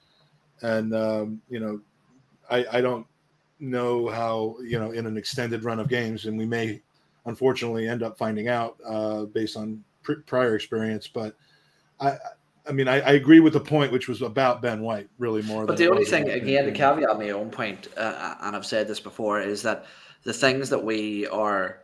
[0.61, 1.81] and um, you know
[2.49, 3.07] I I don't
[3.59, 6.81] know how you know in an extended run of games and we may
[7.25, 11.35] unfortunately end up finding out uh, based on pr- prior experience but
[11.99, 12.17] I
[12.67, 15.65] I mean I, I agree with the point which was about Ben White really more
[15.65, 18.99] But the only thing, again, to caveat my own point, uh, and I've said this
[18.99, 19.85] before, is that
[20.23, 21.79] the things that we are,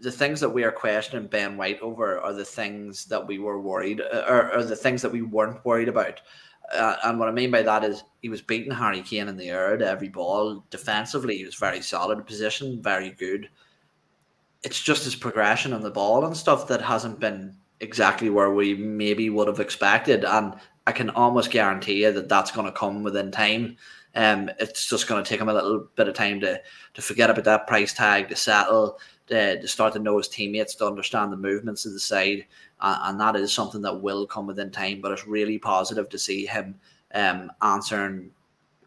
[0.00, 3.60] the- things that we are questioning Ben White over are the things that we were
[3.60, 6.20] worried, uh, or, the things that we weren't worried about.
[6.72, 9.48] Uh, and what I mean by that is he was beating Harry Kane in the
[9.50, 10.64] air every ball.
[10.70, 13.48] Defensively, he was very solid position, very good.
[14.62, 18.74] It's just his progression on the ball and stuff that hasn't been exactly where we
[18.74, 20.24] maybe would have expected.
[20.24, 20.54] And
[20.86, 23.76] I can almost guarantee you that that's going to come within time.
[24.14, 26.60] Um, it's just going to take him a little bit of time to
[26.94, 30.74] to forget about that price tag, to settle, to, to start to know his teammates,
[30.76, 32.46] to understand the movements of the side,
[32.80, 35.00] uh, and that is something that will come within time.
[35.00, 36.74] But it's really positive to see him
[37.14, 38.30] um, answering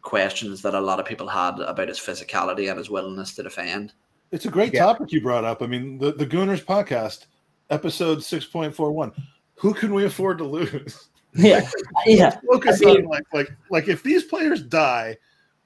[0.02, 3.92] questions that a lot of people had about his physicality and his willingness to defend.
[4.30, 4.84] It's a great Yeah.
[4.86, 5.60] topic you brought up.
[5.62, 7.26] I mean, the, the Gooners podcast,
[7.68, 9.12] episode 6.41.
[9.56, 11.08] Who can we afford to lose?
[11.34, 11.68] yeah,
[12.06, 12.38] yeah.
[12.50, 15.16] Focus I mean- on like like like if these players die,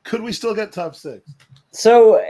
[0.03, 1.31] could we still get top six?
[1.71, 2.23] So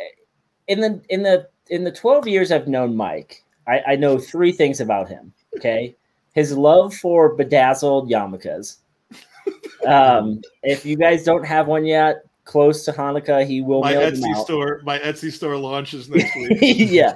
[0.68, 4.52] in the in the in the 12 years I've known Mike, I, I know three
[4.52, 5.32] things about him.
[5.56, 5.96] Okay.
[6.34, 8.78] His love for bedazzled yarmulkes.
[9.86, 14.10] Um, if you guys don't have one yet, close to Hanukkah, he will My mail
[14.10, 14.44] them Etsy out.
[14.44, 16.58] store, my Etsy store launches next week.
[16.90, 17.14] yeah.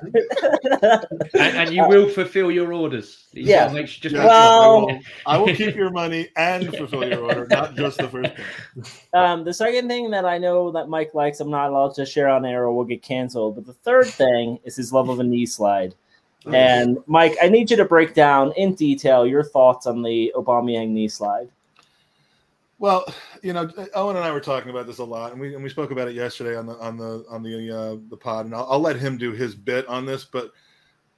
[1.35, 3.27] and, and you will fulfill your orders.
[3.33, 3.71] You Yeah.
[3.73, 7.07] Make sure, just Yeah, make Well- I, will, I will keep your money and fulfill
[7.07, 8.33] your order, not just the first
[9.13, 9.23] one.
[9.23, 12.29] Um, the second thing that I know that Mike likes, I'm not allowed to share
[12.29, 13.55] on air or we'll get canceled.
[13.57, 15.95] But the third thing is his love of a knee slide.
[16.51, 20.89] And Mike, I need you to break down in detail your thoughts on the Aubameyang
[20.89, 21.51] knee slide.
[22.79, 23.13] Well,
[23.43, 25.69] you know, Eoin and I were talking about this a lot, and we and we
[25.69, 28.69] spoke about it yesterday on the on the on the uh, the pod, and I'll,
[28.71, 30.25] I'll let him do his bit on this.
[30.25, 30.53] But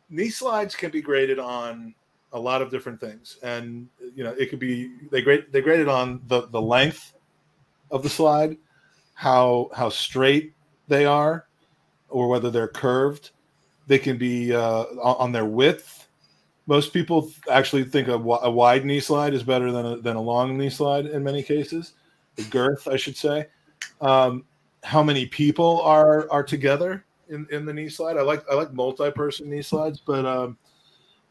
[0.08, 1.94] knee slides can be graded on
[2.32, 5.88] a lot of different things, and you know, it could be they grade they graded
[5.88, 7.12] on the the length
[7.90, 8.56] of the slide,
[9.12, 10.54] how how straight
[10.88, 11.46] they are,
[12.08, 13.32] or whether they're curved.
[13.86, 15.99] They can be uh, on their width
[16.66, 20.20] most people actually think a, a, wide knee slide is better than a, than a
[20.20, 21.94] long knee slide in many cases.
[22.36, 23.46] The girth, I should say.
[24.00, 24.44] Um,
[24.82, 28.16] how many people are are together in, in the knee slide?
[28.16, 30.56] I like I like multi-person knee slides, but um,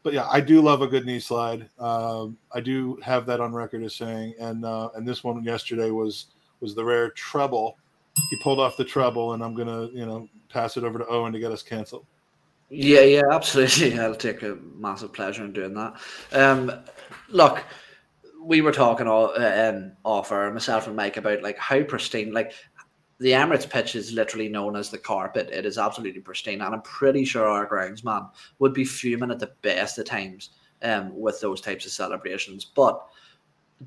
[0.02, 1.68] but yeah, I do love a good knee slide.
[1.78, 5.90] Um, I do have that on record as saying, and uh, and this one yesterday
[5.90, 6.26] was
[6.60, 7.76] was the rare treble.
[8.30, 11.32] He pulled off the treble, and I'm gonna you know pass it over to Eoin
[11.32, 12.06] to get us canceled.
[12.70, 13.98] Yeah, yeah, absolutely.
[14.00, 15.94] I'll take a massive pleasure in doing that.
[16.32, 16.72] Um,
[17.28, 17.64] look,
[18.40, 22.32] we were talking all uh, um, off air, myself and Mike, about like how pristine,
[22.32, 22.52] like
[23.18, 25.50] the Emirates pitch is literally known as the carpet.
[25.52, 28.30] It is absolutely pristine, and I'm pretty sure our groundsman
[28.60, 30.50] would be fuming at the best of times
[30.82, 32.64] um, with those types of celebrations.
[32.64, 33.04] But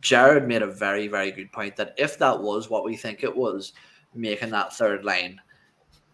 [0.01, 3.35] Jared made a very, very good point that if that was what we think it
[3.35, 3.73] was,
[4.13, 5.39] making that third line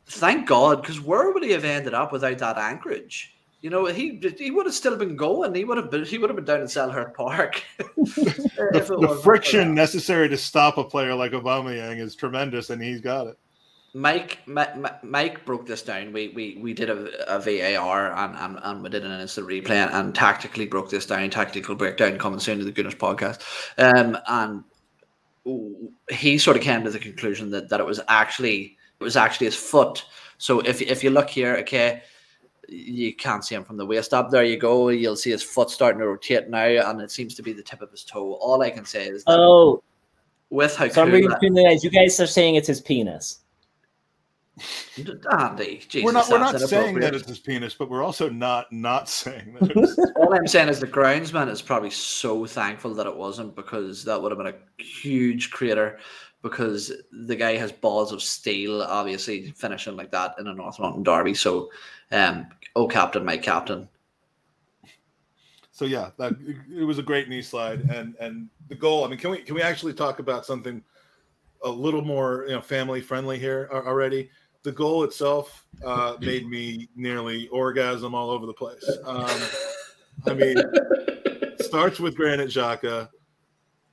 [0.10, 3.36] thank God, because where would he have ended up without that anchorage?
[3.62, 5.54] You know, he he would have still been going.
[5.54, 7.62] He would have been he would have been down in Selhurst Park.
[7.78, 13.28] the, the friction necessary to stop a player like Aubameyang is tremendous, and he's got
[13.28, 13.38] it.
[13.93, 16.13] Mike, Mike, Mike broke this down.
[16.13, 19.72] We we, we did a, a VAR and, and, and we did an instant replay
[19.72, 21.30] and, and tactically broke this down.
[21.30, 23.41] Tactical breakdown coming soon to the Gooners podcast.
[23.78, 24.63] Um, and
[26.12, 29.47] he sort of came to the conclusion that, that it was actually it was actually
[29.47, 30.05] his foot.
[30.38, 32.01] So if if you look here, okay,
[32.67, 34.29] you can't see him from the waist up.
[34.29, 34.89] There you go.
[34.89, 37.81] You'll see his foot starting to rotate now, and it seems to be the tip
[37.81, 38.33] of his toe.
[38.33, 39.83] All I can say is, oh,
[40.49, 41.83] with how so cool I'm reading between the guys.
[41.83, 43.39] You guys are saying it's his penis.
[45.39, 48.71] Andy, Jesus, we're not we're not saying that it's his penis, but we're also not
[48.71, 50.13] not saying that.
[50.17, 54.21] All I'm saying is the groundsman is probably so thankful that it wasn't because that
[54.21, 55.99] would have been a huge crater
[56.41, 61.04] because the guy has balls of steel, obviously finishing like that in a North London
[61.04, 61.34] derby.
[61.34, 61.69] So,
[62.12, 63.89] um, oh, captain, my captain.
[65.71, 66.34] So yeah, that
[66.69, 69.06] it was a great knee slide, and and the goal.
[69.06, 70.84] I mean, can we can we actually talk about something
[71.63, 74.30] a little more you know family friendly here already?
[74.63, 78.84] The goal itself uh, made me nearly orgasm all over the place.
[79.06, 79.39] Um,
[80.28, 80.58] I mean,
[81.62, 83.08] starts with Granit Xhaka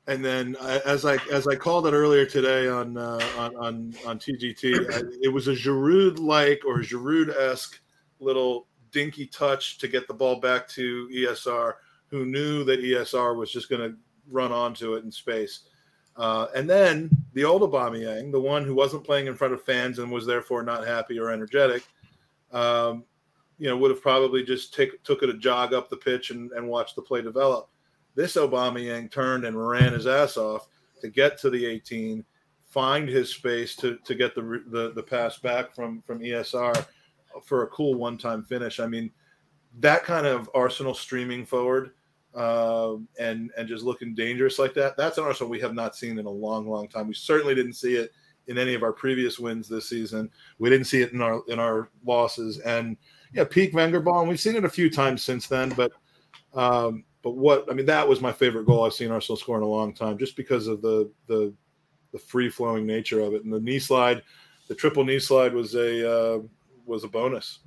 [0.09, 4.19] and then as I as I called it earlier today on uh, on, on on
[4.19, 7.81] TGT, I, it was a Giroud like or Giroud esque
[8.21, 11.75] little dinky touch to get the ball back to ESR,
[12.09, 13.97] who knew that ESR was just going to
[14.31, 15.61] run onto it in space.
[16.17, 19.99] Uh, and then the old Aubameyang, the one who wasn't playing in front of fans
[19.99, 21.83] and was therefore not happy or energetic,
[22.53, 23.05] um,
[23.59, 26.51] you know, would have probably just take, took it a jog up the pitch and,
[26.53, 27.69] and watched the play develop.
[28.17, 30.67] This Aubameyang turned and ran his ass off
[31.01, 32.25] to get to the 18,
[32.65, 36.85] find his space to to get the the, the pass back from from ESR
[37.45, 38.81] for a cool one time finish.
[38.81, 39.11] I mean,
[39.79, 41.93] that kind of Arsenal streaming forward
[42.35, 44.97] uh, and and just looking dangerous like that.
[44.97, 47.09] That's an Arsenal we have not seen in a long, long time.
[47.09, 48.11] We certainly didn't see it
[48.47, 50.31] in any of our previous wins this season.
[50.59, 52.59] We didn't see it in our in our losses.
[52.61, 52.97] And
[53.33, 55.71] yeah, peak Wenger ball, and we've seen it a few times since then.
[55.71, 55.93] But
[56.55, 59.65] um, but what I mean, that was my favorite goal I've seen Arsenal score in
[59.65, 61.53] a long time, just because of the the
[62.13, 63.43] the free flowing nature of it.
[63.43, 64.23] And the knee slide,
[64.69, 66.39] the triple knee slide was a uh,
[66.85, 67.59] was a bonus.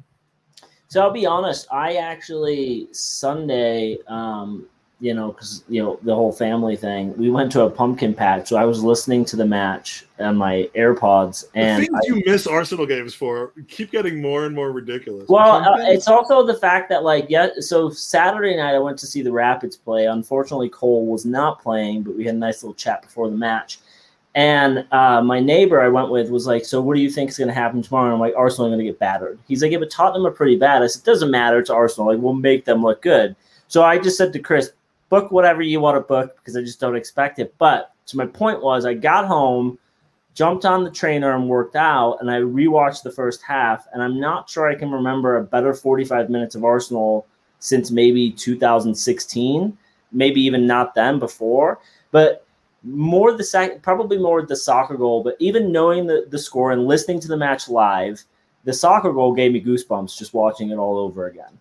[0.88, 4.66] So I'll be honest, I actually Sunday um,
[5.02, 7.16] you know, because you know the whole family thing.
[7.16, 10.70] We went to a pumpkin patch, so I was listening to the match on my
[10.76, 11.46] AirPods.
[11.56, 15.30] And the things I, you miss Arsenal games for keep getting more and more ridiculous.
[15.30, 19.08] Well, uh, it's also the fact that like yeah, so Saturday night I went to
[19.08, 20.06] see the Rapids play.
[20.06, 23.80] Unfortunately, Cole was not playing, but we had a nice little chat before the match.
[24.36, 27.38] And uh, my neighbor I went with was like, "So what do you think is
[27.38, 29.72] going to happen tomorrow?" And I'm like, "Arsenal are going to get battered." He's like,
[29.72, 31.58] "Yeah, but Tottenham are pretty bad." I said, it "Doesn't matter.
[31.58, 32.10] It's Arsenal.
[32.10, 33.36] Like we'll make them look good."
[33.70, 34.72] So I just said to Chris,
[35.10, 37.54] book whatever you want to book because I just don't expect it.
[37.58, 39.78] But so my point was, I got home,
[40.34, 43.88] jumped on the trainer and worked out, and I rewatched the first half.
[43.94, 47.28] And I'm not sure I can remember a better 45 minutes of Arsenal
[47.60, 49.78] since maybe 2016,
[50.12, 51.80] maybe even not then before.
[52.12, 52.46] But
[52.84, 55.24] more the second, probably more the Saka goal.
[55.24, 58.24] But even knowing the, the score and listening to the match live,
[58.64, 61.60] the Saka goal gave me goosebumps just watching it all over again.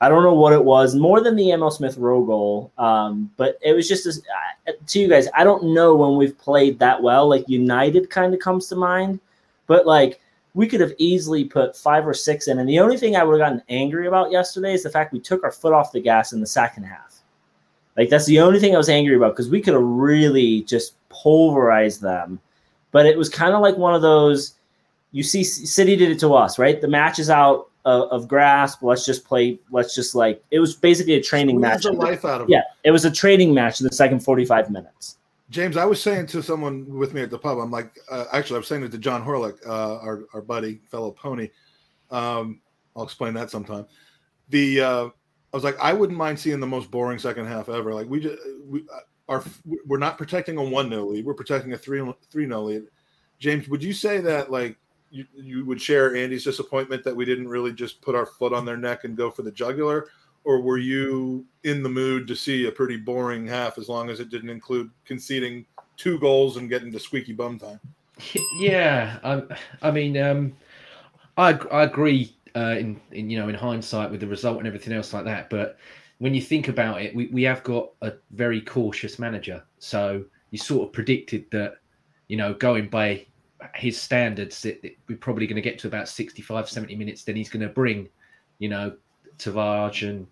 [0.00, 2.72] I don't know what it was, more than the Emile Smith Rowe goal.
[2.78, 4.22] Um, but it was just
[4.86, 7.28] to you guys, I don't know when we've played that well.
[7.28, 9.18] Like United kind of comes to mind,
[9.66, 10.20] but like
[10.54, 12.58] we could have easily put five or six in.
[12.58, 15.20] And the only thing I would have gotten angry about yesterday is the fact we
[15.20, 17.20] took our foot off the gas in the second half.
[17.96, 20.94] Like that's the only thing I was angry about because we could have really just
[21.08, 22.40] pulverized them.
[22.92, 24.54] But it was kind of like one of those.
[25.10, 26.80] You see, City did it to us, right?
[26.80, 28.82] The match is out of, of grasp.
[28.82, 29.58] Let's just play.
[29.70, 31.84] Let's just like it was basically a training match.
[31.84, 35.16] The life out of yeah, it was a training match in the second forty-five minutes.
[35.50, 38.56] James, I was saying to someone with me at the pub, I'm like, uh, actually,
[38.56, 41.48] I was saying it to John Horlick, uh, our our buddy, fellow pony.
[42.10, 42.60] Um,
[42.94, 43.86] I'll explain that sometime.
[44.50, 47.94] The uh, I was like, I wouldn't mind seeing the most boring second half ever.
[47.94, 48.84] Like we just we
[49.28, 49.42] are
[49.86, 52.82] we're not protecting a one 0 lead, we're protecting a three three 0 lead.
[53.38, 54.76] James, would you say that like
[55.10, 58.64] you, you would share Andy's disappointment that we didn't really just put our foot on
[58.64, 60.08] their neck and go for the jugular?
[60.44, 64.20] Or were you in the mood to see a pretty boring half as long as
[64.20, 65.66] it didn't include conceding
[65.96, 67.80] two goals and getting to squeaky bum time?
[68.58, 69.42] Yeah, I,
[69.80, 70.52] I mean, um,
[71.36, 74.92] I I agree uh, in in you know in hindsight with the result and everything
[74.92, 75.48] else like that.
[75.50, 75.78] But
[76.18, 80.58] when you think about it, we, we have got a very cautious manager, so you
[80.58, 81.74] sort of predicted that
[82.26, 83.24] you know going by
[83.74, 84.66] his standards,
[85.08, 87.24] we're probably going to get to about 65, 70 minutes.
[87.24, 88.08] Then he's going to bring,
[88.58, 88.96] you know,
[89.38, 90.26] Tavares and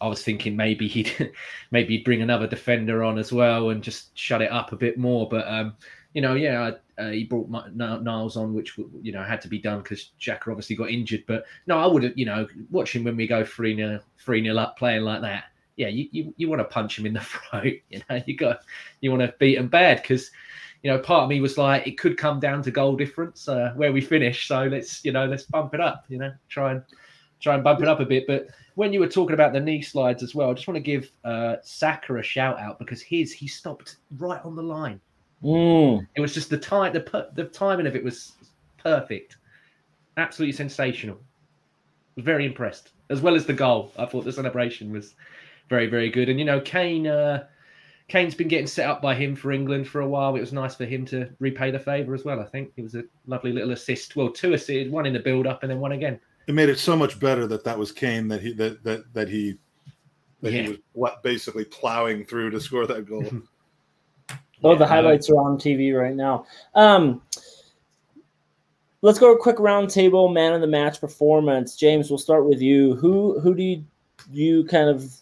[0.00, 1.32] I was thinking maybe he'd
[1.70, 4.98] maybe he'd bring another defender on as well and just shut it up a bit
[4.98, 5.28] more.
[5.28, 5.74] But um,
[6.14, 9.82] you know, yeah, uh, he brought Niles on, which you know had to be done
[9.82, 11.24] because Xhaka obviously got injured.
[11.26, 14.58] But no, I would have, you know, watching when we go three 0 three nil
[14.58, 15.44] up, playing like that.
[15.76, 17.74] Yeah, you, you, you want to punch him in the throat.
[17.90, 18.60] You know, you got
[19.00, 20.30] you want to beat him bad because
[20.82, 23.72] you know, part of me was like, it could come down to goal difference uh,
[23.76, 24.48] where we finish.
[24.48, 26.04] So let's, you know, let's bump it up.
[26.08, 26.82] You know, try and
[27.40, 28.26] try and bump it up a bit.
[28.26, 30.82] But when you were talking about the knee slides as well, I just want to
[30.82, 35.00] give uh, Saka a shout out because his he stopped right on the line.
[35.42, 36.06] Mm.
[36.14, 38.32] It was just the time, the the timing of it was
[38.78, 39.36] perfect,
[40.16, 41.18] absolutely sensational.
[42.14, 43.92] Was very impressed, as well as the goal.
[43.98, 45.14] I thought the celebration was
[45.68, 46.28] very very good.
[46.28, 47.06] And you know, Kane.
[47.06, 47.46] Uh,
[48.08, 50.36] Kane's been getting set up by him for England for a while.
[50.36, 52.40] It was nice for him to repay the favour as well.
[52.40, 54.14] I think it was a lovely little assist.
[54.14, 56.20] Well, two assists, one in the build-up and then one again.
[56.46, 59.28] It made it so much better that that was Kane that he that that that
[59.28, 59.58] he
[60.42, 60.62] that yeah.
[60.62, 63.26] he was what basically plowing through to score that goal.
[64.62, 66.46] oh, yeah, the highlights are on TV right now.
[66.76, 67.20] Um,
[69.02, 71.74] let's go a quick roundtable man of the match performance.
[71.74, 72.94] James, we'll start with you.
[72.94, 73.84] Who who do you,
[74.30, 75.12] you kind of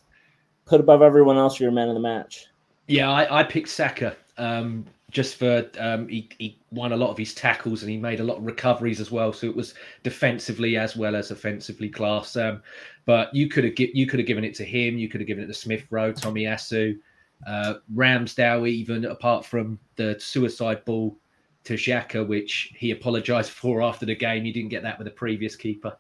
[0.67, 2.49] put above everyone else your man of the match?
[2.87, 7.17] Yeah, I, I picked Saka um, just for um, he, he won a lot of
[7.17, 9.33] his tackles and he made a lot of recoveries as well.
[9.33, 12.37] So it was defensively as well as offensively class.
[12.37, 12.63] Um,
[13.07, 14.99] but you could have you could have given it to him.
[14.99, 16.99] You could have given it to Smith Rowe, Tomiyasu,
[17.47, 18.69] uh, Ramsdale.
[18.69, 21.17] Even apart from the suicide ball
[21.65, 24.45] to Xhaka, which he apologised for after the game.
[24.45, 25.97] He didn't get that with the previous keeper.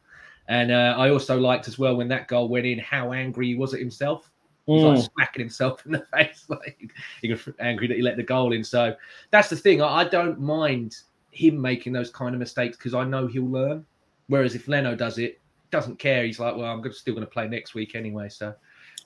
[0.48, 3.54] And uh, I also liked as well when that goal went in how angry he
[3.54, 4.30] was at himself
[4.66, 4.96] He's mm.
[4.96, 6.90] like smacking himself in the face, like
[7.20, 8.64] he got angry that he let the goal in.
[8.64, 8.94] So
[9.30, 9.82] that's the thing.
[9.82, 10.96] I, I don't mind
[11.30, 13.84] him making those kind of mistakes because I know he'll learn.
[14.28, 15.40] Whereas if Leno does it,
[15.70, 16.24] doesn't care.
[16.24, 18.28] He's like, well, I'm still going to play next week anyway.
[18.28, 18.54] So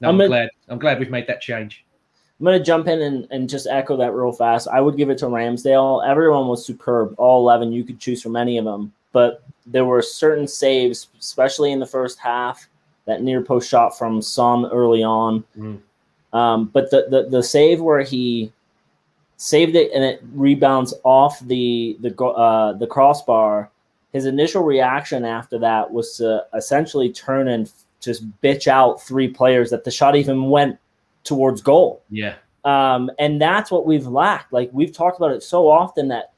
[0.00, 0.50] no, I'm, I'm glad.
[0.68, 1.84] I'm glad we've made that change.
[2.38, 4.68] I'm going to jump in and, and just echo that real fast.
[4.68, 6.06] I would give it to Ramsdale.
[6.06, 7.16] Everyone was superb.
[7.18, 7.72] All 11.
[7.72, 8.92] You could choose from any of them.
[9.12, 12.68] But there were certain saves, especially in the first half,
[13.08, 15.42] that near post shot from Son early on.
[15.56, 15.80] Mm.
[16.32, 18.52] Um, but the, the the save where he
[19.38, 23.70] saved it and it rebounds off the the uh, the crossbar.
[24.12, 29.70] His initial reaction after that was to essentially turn and just bitch out three players
[29.70, 30.78] that the shot even went
[31.24, 32.02] towards goal.
[32.10, 32.34] Yeah.
[32.64, 34.52] Um, and that's what we've lacked.
[34.52, 36.32] Like we've talked about it so often that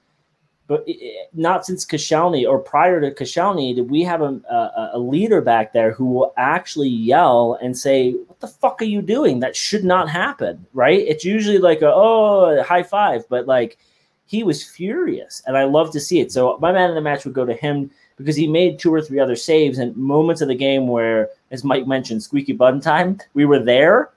[0.71, 0.87] but
[1.35, 5.73] not since Koscielny or prior to Koscielny did we have a, a, a, leader back
[5.73, 9.41] there who will actually yell and say, "What the fuck are you doing?
[9.41, 11.01] That should not happen." Right?
[11.01, 13.79] It's usually like a oh high five, but like
[14.27, 16.31] he was furious, and I love to see it.
[16.31, 19.03] So my man in the match would go to him because he made two or
[19.03, 23.19] three other saves and moments of the game where, as Mike mentioned, squeaky button time.
[23.35, 24.11] We were there,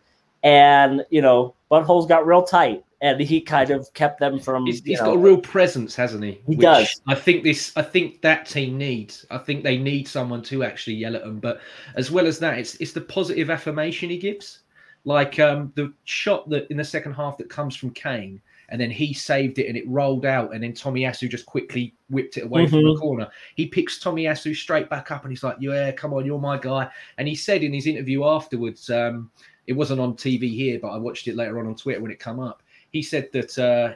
[0.44, 4.66] and you know buttholes got real tight and he kind of kept them from.
[4.66, 6.42] he's, he's got a real presence, hasn't he?
[6.48, 7.02] He Which does.
[7.06, 7.74] I think this.
[7.76, 9.26] I think that team needs.
[9.30, 11.40] I think they need someone to actually yell at them.
[11.40, 11.60] But
[11.96, 14.60] as well as that, it's it's the positive affirmation he gives.
[15.04, 18.90] Like um, the shot that in the second half that comes from Kane, and then
[18.90, 22.64] he saved it and it rolled out, and then Tomiyasu just quickly whipped it away
[22.64, 22.74] mm-hmm.
[22.74, 23.28] from the corner.
[23.56, 26.90] He picks Tomiyasu straight back up, and he's like, "Yeah, come on, you're my guy."
[27.18, 29.30] And he said in his interview afterwards, um,
[29.68, 32.20] it wasn't on TV here, but I watched it later on on Twitter when it
[32.20, 32.63] come up.
[32.94, 33.96] He said that uh,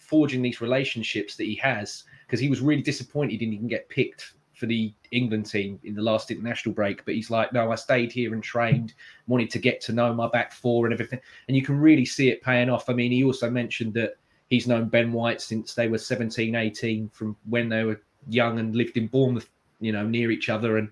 [0.00, 4.32] forging these relationships that he has because he was really disappointed he didn't get picked
[4.58, 7.04] for the England team in the last international break.
[7.04, 8.94] But he's like, no, I stayed here and trained,
[9.28, 11.20] wanted to get to know my back four and everything.
[11.46, 12.90] And you can really see it paying off.
[12.90, 14.16] I mean, he also mentioned that
[14.50, 18.74] he's known Ben White since they were 17, 18, from when they were young and
[18.74, 19.48] lived in Bournemouth,
[19.80, 20.78] you know, near each other.
[20.78, 20.90] And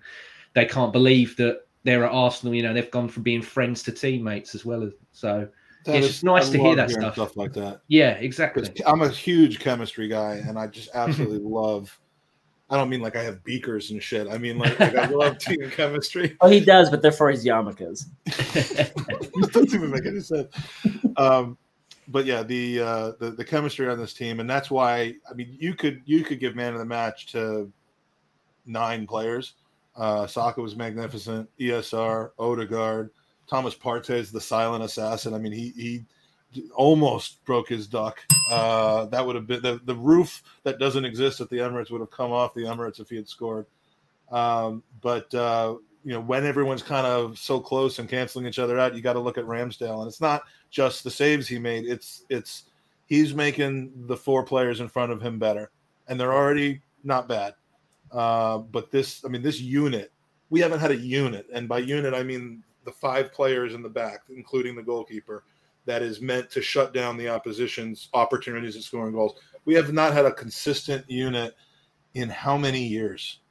[0.53, 3.91] they can't believe that they're at Arsenal, you know, they've gone from being friends to
[3.91, 5.47] teammates as well so.
[5.87, 7.13] That it's is, just nice I to hear that stuff.
[7.13, 7.81] stuff like that.
[7.87, 8.69] Yeah, exactly.
[8.85, 11.97] I'm a huge chemistry guy, and I just absolutely love
[12.69, 14.27] I don't mean like I have beakers and shit.
[14.27, 16.35] I mean like, like I love team chemistry.
[16.41, 18.05] Oh, he does, but they're for his yarmulkes.
[19.51, 20.53] doesn't even make any sense.
[21.15, 21.57] Um,
[22.09, 25.55] but yeah, the, uh, the the chemistry on this team, and that's why I mean
[25.59, 27.71] you could you could give man of the match to
[28.65, 29.53] nine players.
[29.95, 31.49] Uh, Saka was magnificent.
[31.59, 33.11] ESR, Odegaard,
[33.49, 35.33] Thomas Partey the silent assassin.
[35.33, 36.05] I mean he he
[36.75, 38.19] almost broke his duck.
[38.49, 42.01] Uh, that would have been the, the roof that doesn't exist at the Emirates would
[42.01, 43.65] have come off the Emirates if he had scored.
[44.31, 48.79] Um, but uh, you know, when everyone's kind of so close and canceling each other
[48.79, 51.85] out, you got to look at Ramsdale, and it's not just the saves he made.
[51.85, 52.63] It's it's
[53.07, 55.71] he's making the four players in front of him better,
[56.07, 57.55] and they're already not bad.
[58.11, 60.13] Uh, but this, I mean, this unit,
[60.49, 63.89] we haven't had a unit, and by unit I mean the five players in the
[63.89, 65.43] back, including the goalkeeper
[65.85, 69.35] that is meant to shut down the opposition's opportunities at scoring goals.
[69.65, 71.53] We have not had a consistent unit
[72.13, 73.41] in how many years?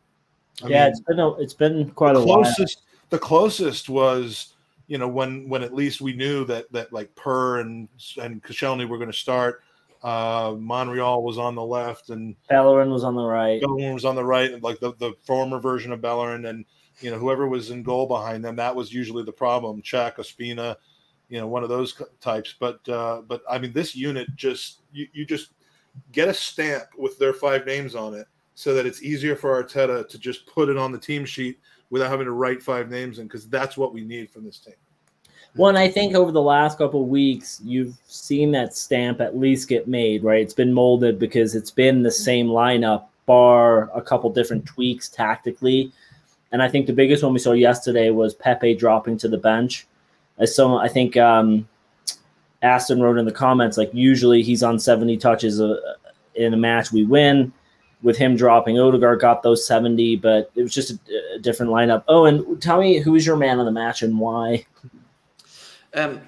[0.64, 3.09] I yeah, mean, it's been a, it's been quite a closest, while.
[3.11, 4.55] The closest was
[4.87, 7.89] you know when when at least we knew that that like Per and
[8.20, 9.62] and Koscielny were going to start.
[10.03, 13.61] Uh, Monreal was on the left and Bellerin was on the right.
[13.61, 16.64] Bellerin was on the right, like the, the former version of Bellerin, and
[17.01, 18.57] you know whoever was in goal behind them.
[18.57, 19.82] That was usually the problem.
[19.82, 20.76] Cech, Ospina,
[21.28, 22.55] you know, one of those types.
[22.59, 25.51] But uh, but I mean, this unit just you, you just
[26.12, 30.09] get a stamp with their five names on it, so that it's easier for Arteta
[30.09, 31.59] to just put it on the team sheet
[31.90, 34.74] without having to write five names in, because that's what we need from this team.
[35.55, 39.68] Well, and I think over the last couple weeks, you've seen that stamp at least
[39.68, 40.42] get made, right?
[40.42, 45.92] It's been molded because it's been the same lineup, bar a couple different tweaks tactically.
[46.53, 49.86] And I think the biggest one we saw yesterday was Pepe dropping to the bench
[50.38, 51.68] as someone I think um,
[52.62, 55.94] Aston wrote in the comments, like usually he's on 70 touches a, uh,
[56.34, 57.53] in a match, we win.
[58.03, 60.99] With him dropping, Odegaard got those 70, but it was just a,
[61.36, 62.05] a different lineup.
[62.09, 64.66] Oh, and tell me who is your man of the match and why?
[65.94, 66.20] Um,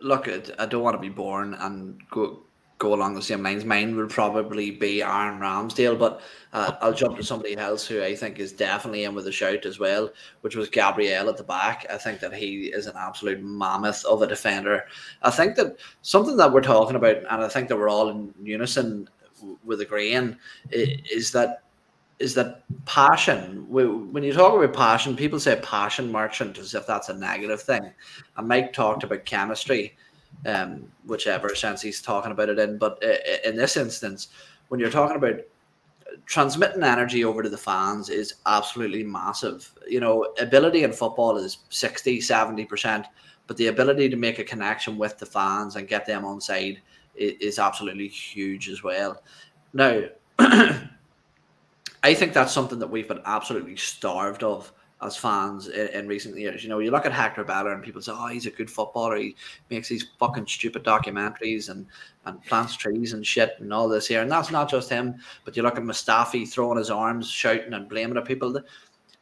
[0.00, 0.26] look,
[0.58, 2.40] I don't want to be born and go
[2.82, 3.64] go along the same lines.
[3.64, 6.20] Mine would probably be Aaron Ramsdale, but
[6.52, 9.64] uh, I'll jump to somebody else who I think is definitely in with a shout
[9.64, 10.10] as well,
[10.40, 11.86] which was Gabriel at the back.
[11.88, 14.82] I think that he is an absolute mammoth of a defender.
[15.22, 18.34] I think that something that we're talking about, and I think that we're all in
[18.42, 19.08] unison
[19.64, 20.36] with agreeing,
[20.72, 21.62] is that
[22.18, 23.64] is that passion.
[23.68, 27.92] When you talk about passion, people say passion merchant as if that's a negative thing.
[28.36, 29.96] And Mike talked about chemistry
[30.46, 32.78] um, whichever sense he's talking about it in.
[32.78, 33.02] But
[33.44, 34.28] in this instance,
[34.68, 35.40] when you're talking about
[36.26, 39.72] transmitting energy over to the fans is absolutely massive.
[39.88, 43.04] You know, ability in football is 60, 70%,
[43.46, 46.80] but the ability to make a connection with the fans and get them on side
[47.14, 49.22] is, is absolutely huge as well.
[49.72, 50.02] Now,
[50.38, 54.72] I think that's something that we've been absolutely starved of
[55.02, 56.62] as fans in, in, recent years.
[56.62, 59.16] You know, you look at Hector Bellerin and people say, "Oh, he's a good footballer.
[59.16, 59.36] He
[59.70, 61.86] makes these fucking stupid documentaries and
[62.24, 65.16] and plants trees and shit and all this here." And that's not just him.
[65.44, 68.60] But you look at Mustafi throwing his arms, shouting and blaming at people.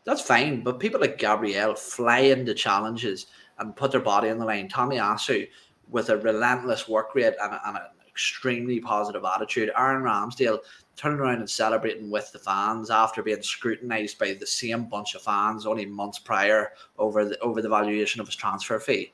[0.04, 0.62] That's fine.
[0.62, 3.26] But people like Gabriel fly into challenges
[3.58, 4.68] and put their body on the line.
[4.68, 5.48] Tomiyasu
[5.88, 9.70] with a relentless work rate and, and an extremely positive attitude.
[9.76, 10.58] Aaron Ramsdale
[11.00, 15.22] turning around and celebrating with the fans after being scrutinised by the same bunch of
[15.22, 19.10] fans only months prior over the over the valuation of his transfer fee.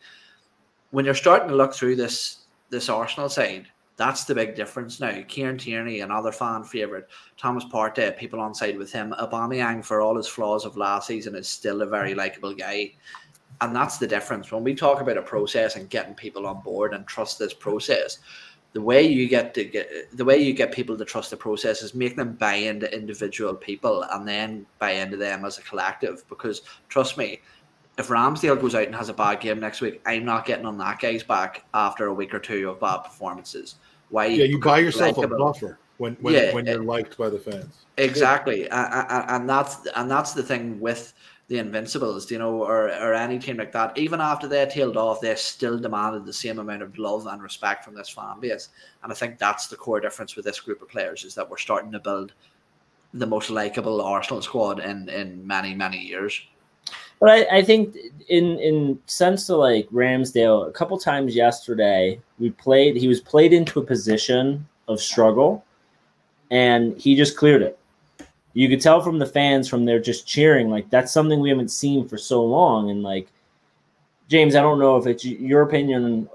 [0.90, 5.22] When you're starting to look through this this Arsenal side, that's the big difference now.
[5.28, 7.04] Kieran Tierney, another fan favourite,
[7.36, 9.14] Thomas Partey, people on side with him.
[9.20, 12.94] Aubameyang, for all his flaws of last season, is still a very likable guy.
[13.60, 14.50] And that's the difference.
[14.50, 18.18] When we talk about a process and getting people on board and trust this process,
[18.76, 21.80] the way you get to get the way you get people to trust the process
[21.80, 26.22] is make them buy into individual people and then buy into them as a collective.
[26.28, 26.60] Because
[26.90, 27.40] trust me,
[27.96, 30.76] if Ramsdale goes out and has a bad game next week, I'm not getting on
[30.76, 33.76] that guy's back after a week or two of bad performances.
[34.10, 37.30] why Yeah, you buy yourself a buffer when when, Yeah, when you're eh, liked by
[37.30, 37.86] the fans.
[37.96, 41.14] Exactly, a- and that's and that's the thing with
[41.48, 43.96] the Invincibles, you know, or or any team like that.
[43.96, 47.84] Even after they tailed off, they still demanded the same amount of love and respect
[47.84, 48.70] from this fan base.
[49.02, 51.56] And I think that's the core difference with this group of players is that we're
[51.58, 52.32] starting to build
[53.14, 56.40] the most likable Arsenal squad in in many many years.
[57.20, 57.96] But I, I think
[58.28, 62.96] in in sense to like Ramsdale, a couple times yesterday we played.
[62.96, 65.64] He was played into a position of struggle,
[66.50, 67.78] and he just cleared it.
[68.56, 71.70] You could tell from the fans from there just cheering like that's something we haven't
[71.70, 72.88] seen for so long.
[72.88, 73.28] And like
[74.28, 76.26] James, I don't know if it's your opinion,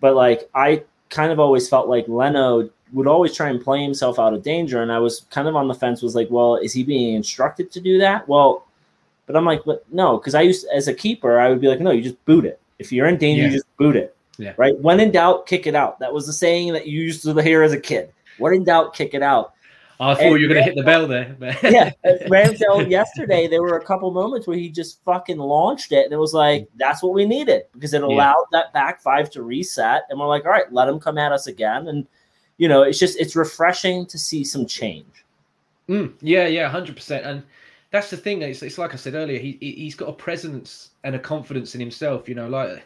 [0.00, 4.18] but like I kind of always felt like Leno would always try and play himself
[4.18, 6.02] out of danger, and I was kind of on the fence.
[6.02, 8.26] Was like, well, is he being instructed to do that?
[8.28, 8.66] Well,
[9.26, 11.80] but I'm like, but no, because I used as a keeper, I would be like,
[11.80, 12.60] no, you just boot it.
[12.80, 13.48] If you're in danger, Yeah.
[13.50, 14.16] you just boot it.
[14.36, 14.54] Yeah.
[14.56, 14.76] Right.
[14.80, 16.00] When in doubt, kick it out.
[16.00, 18.12] That was the saying that you used to hear as a kid.
[18.38, 19.52] When in doubt, kick it out.
[20.10, 21.36] I thought And- you were going to hit the bell there.
[21.38, 21.92] but- Yeah.
[22.28, 26.18] Ramsdale yesterday, there were a couple moments where he just fucking launched it, and it
[26.18, 30.18] was like that's what we needed because it allowed that back five to reset, and
[30.18, 32.06] we're like, all right, let him come at us again, and
[32.58, 35.24] you know, it's just it's refreshing to see some change.
[35.88, 37.24] Mm, yeah, yeah, hundred percent.
[37.26, 37.42] And
[37.90, 38.40] that's the thing.
[38.42, 39.38] It's, it's like I said earlier.
[39.38, 42.28] He- he's got a presence and a confidence in himself.
[42.28, 42.82] You know, like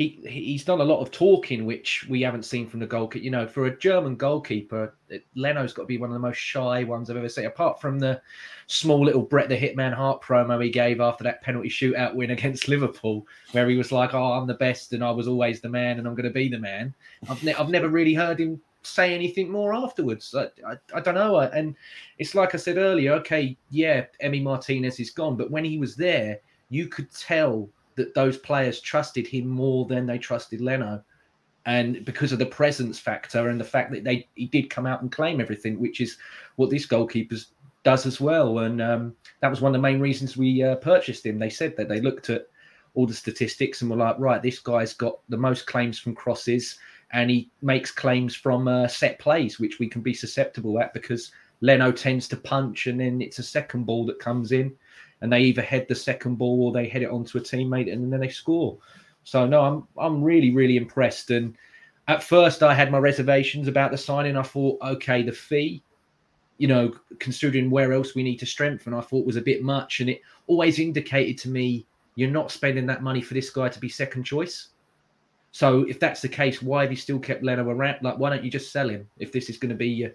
[0.00, 3.22] he he's done a lot of talking, which we haven't seen from the goalkeeper.
[3.22, 4.94] You know, for a German goalkeeper,
[5.34, 7.44] Leno's got to be one of the most shy ones I've ever seen.
[7.44, 8.22] Apart from the
[8.66, 12.66] small little Brett the Hitman Hart promo he gave after that penalty shootout win against
[12.66, 15.98] Liverpool, where he was like, "Oh, I'm the best, and I was always the man,
[15.98, 16.94] and I'm going to be the man."
[17.28, 20.34] I've ne- I've never really heard him say anything more afterwards.
[20.34, 21.36] I, I, I don't know.
[21.40, 21.76] And
[22.16, 25.94] it's like I said earlier, okay, yeah, Emi Martinez is gone, but when he was
[25.94, 26.40] there,
[26.70, 27.68] you could tell
[28.00, 31.02] that those players trusted him more than they trusted Leno.
[31.66, 35.02] And because of the presence factor and the fact that they he did come out
[35.02, 36.16] and claim everything, which is
[36.56, 37.36] what this goalkeeper
[37.84, 38.60] does as well.
[38.60, 41.38] And um, that was one of the main reasons we uh, purchased him.
[41.38, 42.46] They said that they looked at
[42.94, 46.78] all the statistics and were like, right, this guy's got the most claims from crosses
[47.12, 51.30] and he makes claims from uh, set plays, which we can be susceptible at because
[51.60, 54.74] Leno tends to punch and then it's a second ball that comes in
[55.20, 58.12] and they either head the second ball or they head it onto a teammate and
[58.12, 58.78] then they score.
[59.24, 61.30] So no, I'm I'm really really impressed.
[61.30, 61.56] And
[62.08, 64.36] at first I had my reservations about the signing.
[64.36, 65.82] I thought, okay, the fee,
[66.58, 70.00] you know, considering where else we need to strengthen, I thought was a bit much.
[70.00, 73.80] And it always indicated to me you're not spending that money for this guy to
[73.80, 74.68] be second choice.
[75.52, 77.98] So if that's the case, why have you still kept Leno around?
[78.02, 80.04] Like, why don't you just sell him if this is going to be?
[80.04, 80.10] Uh,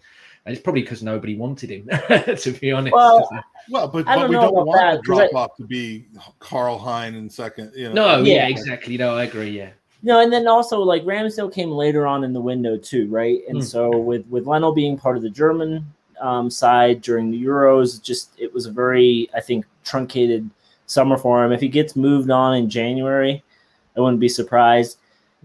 [0.46, 1.88] and it's probably because nobody wanted him,
[2.38, 2.94] to be honest.
[2.94, 3.28] Well,
[3.70, 6.06] Well, but, but don't we don't want that, the 'cause I- drop off to be
[6.40, 7.72] Karl Hein in second.
[7.76, 8.36] You know, no, yeah.
[8.36, 8.48] Yeah.
[8.50, 8.98] exactly.
[8.98, 9.50] No, I agree.
[9.50, 9.70] Yeah,
[10.04, 13.40] No, and then also like Ramsdale came later on in the window too, right?
[13.48, 13.64] And Hmm.
[13.64, 15.84] so with with Leno being part of the German
[16.22, 20.48] um, side during the Euros, just it was a very I think truncated
[20.86, 21.52] summer for him.
[21.52, 23.44] If he gets moved on in January,
[23.98, 24.98] I wouldn't be surprised.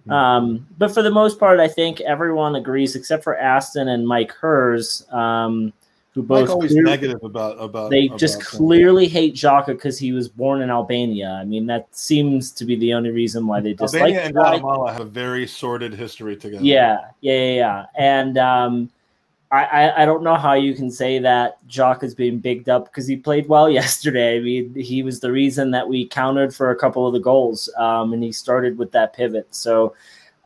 [0.05, 0.13] Hmm.
[0.13, 4.33] Um, but for the most part, I think everyone agrees except for Aston and Mike
[4.33, 5.73] Hers, um,
[6.13, 7.91] who both Mike always clear- negative about about.
[7.91, 11.39] they about just clearly hate Xhaka because he was born in Albania.
[11.41, 14.35] I mean, that seems to be the only reason why they dislike Albania and.
[14.35, 16.65] Guatemala have a very sordid history together.
[16.65, 17.87] Yeah, yeah, yeah, yeah.
[17.97, 18.91] And um,
[19.53, 23.09] I, I, don't know how you can say that Jock is being bigged up because
[23.09, 24.37] he played well yesterday.
[24.37, 27.69] I mean, he was the reason that we countered for a couple of the goals,
[27.77, 29.53] um, and he started with that pivot.
[29.53, 29.95] So,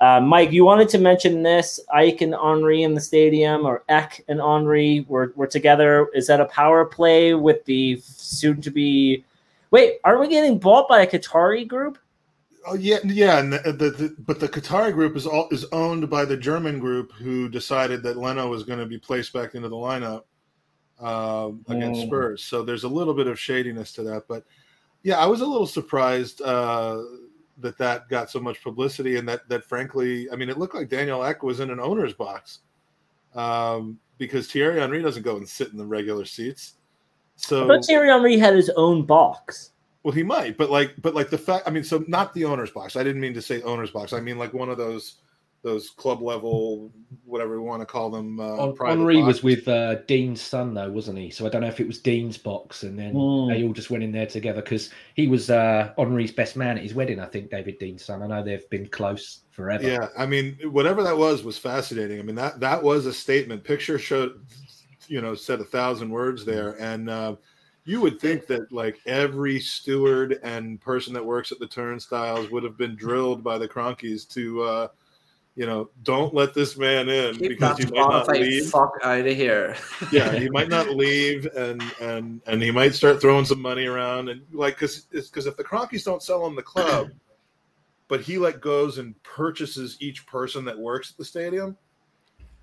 [0.00, 4.24] uh, Mike, you wanted to mention this Ek and Henry in the stadium, or Ek
[4.28, 6.09] and Henry were, were together.
[6.14, 9.22] Is that a power play with the soon to be?
[9.70, 11.98] Wait, aren't we getting bought by a Qatari group?
[12.66, 16.08] Oh yeah, yeah, and the, the, the but the Qatari group is all is owned
[16.08, 19.68] by the German group who decided that Leno was going to be placed back into
[19.68, 20.22] the lineup
[20.98, 22.06] um, against Mm.
[22.06, 22.44] Spurs.
[22.44, 24.44] So there's a little bit of shadiness to that, but
[25.02, 27.02] yeah, I was a little surprised uh,
[27.58, 30.88] that that got so much publicity and that that frankly, I mean, it looked like
[30.88, 32.60] Daniel Ek was in an owner's box
[33.34, 36.74] um, because Thierry Henry doesn't go and sit in the regular seats.
[37.36, 39.72] So But Thierry Henry had his own box.
[40.05, 41.66] Well, he might, but like, but like the fact.
[41.66, 42.94] I mean, so not the owner's box.
[42.94, 44.12] I didn't mean to say owner's box.
[44.12, 45.14] I mean like one of those,
[45.62, 46.92] those club level,
[47.24, 48.38] whatever we want to call them.
[48.38, 51.30] Uh, On, private Henry was with uh, Dein's son though, wasn't he?
[51.30, 53.48] So I don't know if it was Dein's box, and then Mm.
[53.48, 56.82] they all just went in there together because he was uh, Henry's best man at
[56.82, 57.18] his wedding.
[57.18, 58.22] I think David Dein's son.
[58.22, 59.88] I know they've been close forever.
[59.88, 62.18] Yeah, I mean, whatever that was was fascinating.
[62.18, 63.64] I mean that that was a statement.
[63.64, 64.44] Picture showed,
[65.09, 67.36] you know, said a thousand words there, and uh,
[67.85, 72.62] you would think that like every steward and person that works at the turnstiles would
[72.62, 74.89] have been drilled by the Kroenkes to uh,
[75.57, 78.70] you know, don't let this man in Keep because he might not leave.
[78.70, 79.76] fuck out of here.
[80.12, 84.30] yeah, he might not leave, and and and he might start throwing some money around,
[84.30, 87.11] and like because because if the Kroenkes don't sell him the club,
[88.09, 91.76] but he like goes and purchases each person that works at the stadium,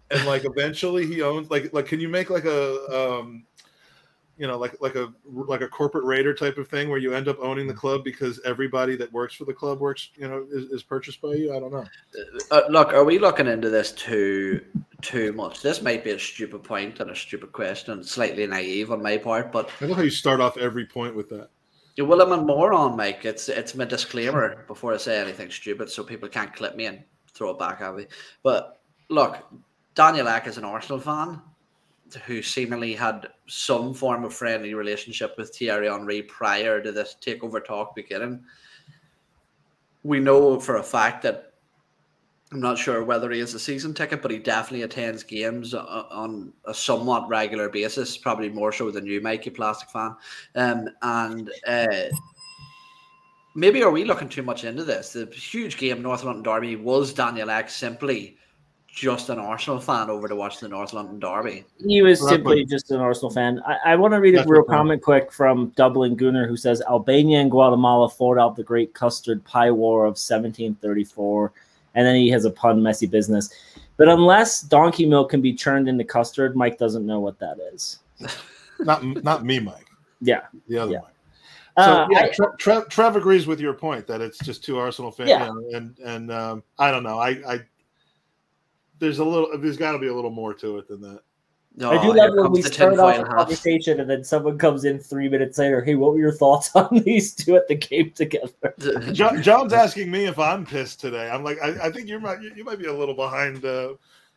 [0.10, 3.46] and like eventually he owns like like can you make like a um
[4.42, 7.28] you know like like a like a corporate raider type of thing where you end
[7.28, 10.66] up owning the club because everybody that works for the club works you know is,
[10.72, 11.86] is purchased by you i don't know
[12.50, 14.62] Uh, look, are we looking into this too
[15.02, 15.62] too much?
[15.62, 19.52] This might be a stupid point and a stupid question, slightly naive on my part,
[19.52, 21.50] but i love how you start off every point with that
[22.00, 23.26] well, I'm a moron, Mike.
[23.26, 27.04] It's it's my disclaimer before I say anything stupid, so people can't clip me and
[27.34, 28.08] throw it back at me.
[28.42, 29.38] But look,
[29.94, 31.42] Daniel Ek is an Arsenal fan
[32.26, 37.64] who seemingly had some form of friendly relationship with Thierry Henry prior to this takeover
[37.64, 38.44] talk beginning.
[40.04, 41.52] We know for a fact that
[42.52, 46.52] I'm not sure whether he has a season ticket, but he definitely attends games on
[46.66, 50.16] a somewhat regular basis, probably more so than you, Mike, you plastic fan.
[50.56, 52.10] Um, and uh,
[53.56, 55.14] maybe are we looking too much into this?
[55.14, 58.38] The huge game, North London Derby, was Daniel Ek simply
[58.94, 61.64] just an Arsenal fan over to watch the North London Derby?
[61.86, 63.62] He was Well, simply just an Arsenal fan.
[63.66, 64.78] I, I want to read a That's real my point.
[64.78, 69.44] comment quick from Dublin Gunner who says Albania and Guatemala fought out the Great Custard
[69.46, 71.54] Pie War of 1734.
[71.96, 73.50] And then he has a pun, messy business.
[73.98, 78.00] But unless donkey milk can be churned into custard, Mike doesn't know what that is.
[78.80, 79.88] not not me mike
[80.22, 80.42] Yeah.
[80.68, 81.00] the other Yeah.
[81.00, 81.08] Mike.
[81.78, 85.12] So Uh, yeah, Trev, Trev, Trev agrees with your point that it's just two Arsenal
[85.12, 85.48] fans, Yeah.
[85.50, 87.18] and and, and um, I don't know.
[87.20, 87.60] I, I
[89.02, 91.20] there's a little, there's got to be a little more to it than that.
[91.76, 94.24] No, I do Oh, love when we the start off tinfoil a conversation and then
[94.24, 95.82] someone comes in three minutes later.
[95.82, 98.74] Hey, what were your thoughts on these two at the game together?
[99.14, 101.30] John, John's asking me if I'm pissed today.
[101.30, 103.64] I'm like, I, I think you might, you, you might be a little behind.
[103.66, 103.94] Uh,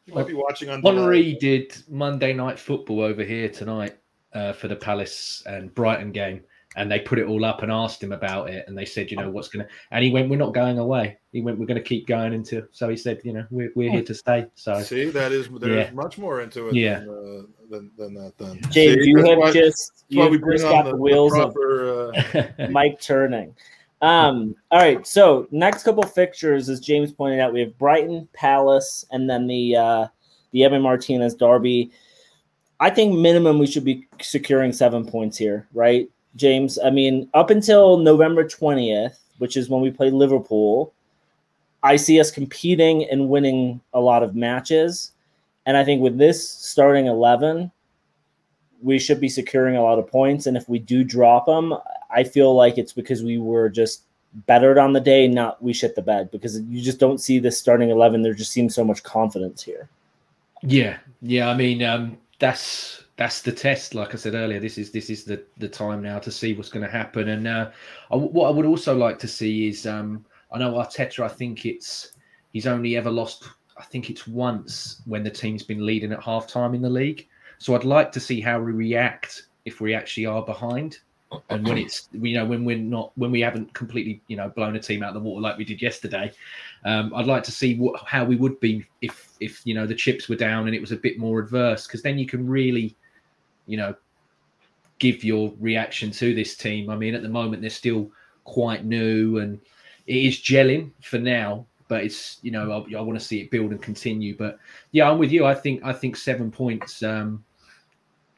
[0.06, 0.80] you might be watching on.
[0.80, 0.94] delay.
[0.94, 3.96] Henry did Monday night football over here tonight
[4.32, 6.42] uh, for the Palace and Brighton game,
[6.76, 9.16] and they put it all up and asked him about it, and they said, you
[9.16, 11.16] know, what's gonna, and he went, we're not going away.
[11.32, 12.66] He went, we're going to keep going into.
[12.72, 14.46] So he said, you know, we're we're here to stay.
[14.54, 15.94] So See, that is there's Yeah.
[15.94, 17.00] much more into it Yeah.
[17.00, 18.38] than, uh, than than that.
[18.38, 21.02] Then James, See, you have why- just you we have just got the, the the
[21.02, 21.56] wheels of.
[21.56, 23.54] Uh, Mike turning.
[24.02, 29.06] Um, all right, so next couple fixtures, as James pointed out, we have Brighton, Palace,
[29.12, 30.06] and then the uh,
[30.52, 31.90] the Emi Martinez Derby.
[32.80, 36.78] I think minimum we should be securing seven points here, right, James?
[36.84, 40.92] I mean, up until November twentieth, which is when we play Liverpool,
[41.82, 45.12] I see us competing and winning a lot of matches,
[45.66, 47.70] and I think with this starting eleven,
[48.82, 50.46] we should be securing a lot of points.
[50.46, 51.74] And if we do drop them,
[52.10, 54.02] I feel like it's because we were just
[54.46, 56.30] bettered on the day, not we shit the bed.
[56.30, 58.22] Because you just don't see this starting eleven.
[58.22, 59.88] There just seems so much confidence here.
[60.62, 61.48] Yeah, yeah.
[61.48, 63.94] I mean, um, that's that's the test.
[63.94, 66.68] Like I said earlier, this is this is the the time now to see what's
[66.68, 67.28] going to happen.
[67.28, 67.70] And uh,
[68.10, 71.20] I, what I would also like to see is, um, I know Arteta.
[71.20, 72.12] I think it's
[72.52, 73.44] he's only ever lost.
[73.76, 77.28] I think it's once when the team's been leading at half time in the league.
[77.58, 80.98] So I'd like to see how we react if we actually are behind.
[81.50, 84.76] And when it's you know when we're not when we haven't completely you know blown
[84.76, 86.32] a team out of the water like we did yesterday,
[86.84, 89.94] um, I'd like to see what, how we would be if if you know the
[89.94, 92.96] chips were down and it was a bit more adverse because then you can really,
[93.66, 93.94] you know,
[94.98, 96.90] give your reaction to this team.
[96.90, 98.10] I mean, at the moment they're still
[98.44, 99.60] quite new and
[100.06, 103.50] it is gelling for now, but it's you know I, I want to see it
[103.50, 104.36] build and continue.
[104.36, 104.58] But
[104.92, 105.44] yeah, I'm with you.
[105.46, 107.44] I think I think seven points um,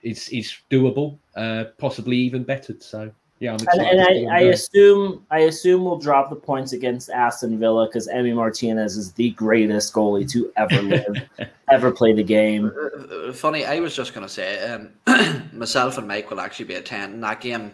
[0.02, 2.82] is is doable, uh, possibly even bettered.
[2.82, 7.10] So yeah, I'm And, and I, I assume I assume we'll drop the points against
[7.10, 11.28] Aston Villa because Emi Martinez is the greatest goalie to ever live,
[11.70, 12.72] ever play the game.
[13.10, 16.74] Uh, Funny, I was just going to say, um, myself and Mike will actually be
[16.74, 17.72] attending that game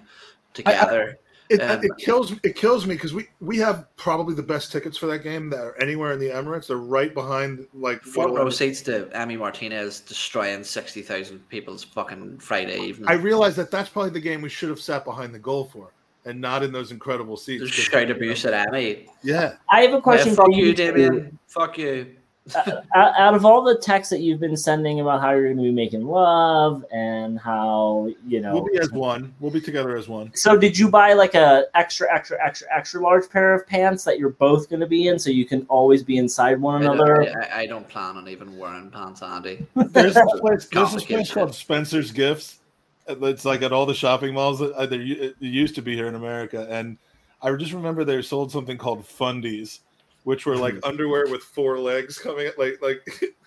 [0.52, 1.18] together.
[1.52, 4.96] It, Um, it kills it kills me because we we have probably the best tickets
[4.96, 6.66] for that game that are anywhere in the Emirates.
[6.68, 8.44] They're right behind like Front Fulham.
[8.44, 13.08] row seats to Emi Martinez destroying 60,000 people's fucking Friday evening.
[13.08, 15.90] I realize that that's probably the game we should have sat behind the goal for,
[16.24, 17.64] and not in those incredible seats.
[17.64, 19.08] Just 'cause, shout you abuse know, at Emi.
[19.22, 20.74] Yeah, I have a question Yeah, for fuck you, you.
[20.74, 21.38] Damien.
[21.48, 22.16] Fuck you.
[22.56, 25.62] out, out of all the texts that you've been sending about how you're going to
[25.62, 29.32] be making love and how you know we'll be as one.
[29.38, 30.32] We'll be together as one.
[30.34, 34.18] so did you buy like a extra extra extra extra large pair of pants that
[34.18, 36.94] you're both going to be in so you can always be inside one I don't,
[36.96, 39.64] another I, I don't plan on even wearing pants, Andy.
[39.76, 42.58] There's this place, there's this place called Spencer's Gifts.
[43.06, 44.58] It's like at all the shopping malls.
[44.58, 46.98] That, uh, there u- used to be here in America, and
[47.40, 49.80] I just remember they sold something called fundies,
[50.24, 53.00] which were like underwear with four legs coming at like like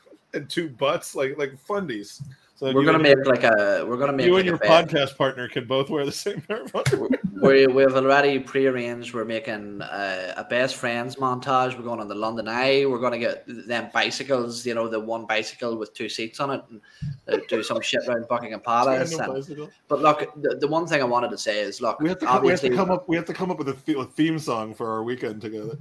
[0.34, 2.21] and two butts, like like fundies.
[2.57, 5.17] So We're gonna make your- like a we're gonna make you like and your podcast
[5.17, 7.09] partner can both wear the same pair of underwear.
[7.41, 9.13] we we've already prearranged.
[9.13, 11.76] We're making uh, a best friends montage.
[11.78, 12.86] We're going on the London Eye.
[12.86, 14.65] We're going to get them bicycles.
[14.65, 16.82] You know, the one bicycle with two seats on it, and
[17.28, 19.13] uh, do some shit around Buckingham Palace.
[19.17, 22.07] Random And, but look, the, the one thing I wanted to say is, look, We
[22.07, 23.76] have to come, we have to come up we have to come up with a,
[23.84, 25.78] the- a theme song for our weekend together.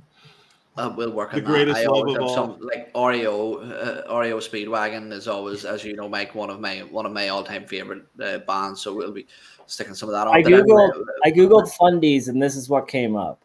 [0.76, 1.48] Uh, we'll work the on that.
[1.50, 2.34] greatest I love of have all.
[2.34, 3.62] some like Oreo.
[4.08, 7.28] Uh, REO Speedwagon is always, as you know, Mike, one of my one of my
[7.28, 8.80] all time favorite uh, bands.
[8.80, 9.26] So we'll be
[9.66, 10.34] sticking some of that on.
[10.34, 13.40] I But anyway, googled I googled fundies and this is what came up.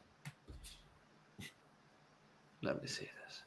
[2.64, 3.42] Let me see this.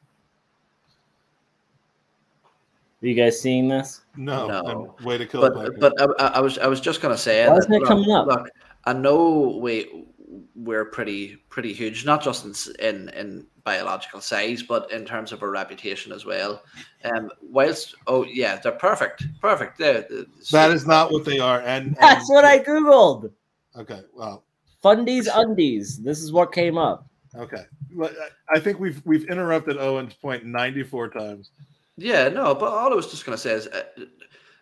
[3.03, 4.03] Are you guys seeing this?
[4.17, 4.95] No, No.
[4.97, 7.55] and way to kill but but I, I was I was just gonna say Why
[7.55, 8.27] that, isn't it look, coming up?
[8.29, 8.49] Look,
[8.85, 10.07] I know we
[10.55, 12.55] we're pretty pretty huge, not just in
[12.87, 16.63] in, in biological size, but in terms of our reputation as well.
[17.05, 19.79] Um, whilst oh yeah, they're perfect, perfect.
[19.79, 21.61] They're, they're- that is not what they are.
[21.63, 23.31] And, That's and- what I googled.
[23.77, 24.45] Okay, well,
[24.85, 25.99] Fundies undies.
[26.03, 27.07] This is what came up.
[27.37, 27.65] okay.
[27.95, 28.11] Well,
[28.51, 31.51] I I think we've we've interrupted Eoin's point ninety four times.
[31.97, 32.55] yeah no.
[32.55, 33.67] But all I was just gonna say is.
[33.69, 33.83] Uh,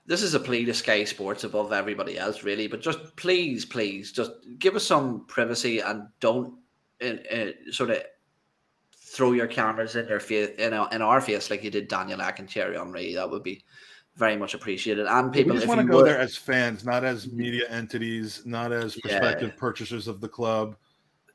[0.07, 2.67] this is a plea to Sky Sports above everybody else, really.
[2.67, 6.55] But just please, please, just give us some privacy and don't
[6.99, 7.99] in, in, sort of
[9.11, 12.21] throw your cameras in your face in, our- in our face like you did Daniel
[12.21, 13.15] Ek and Thierry Henry.
[13.15, 13.65] That would be
[14.17, 15.07] very much appreciated.
[15.07, 17.69] And people, we just if want to go would- there as fans, not as media
[17.71, 19.19] entities, not as Yeah.
[19.19, 20.77] prospective purchasers of the club.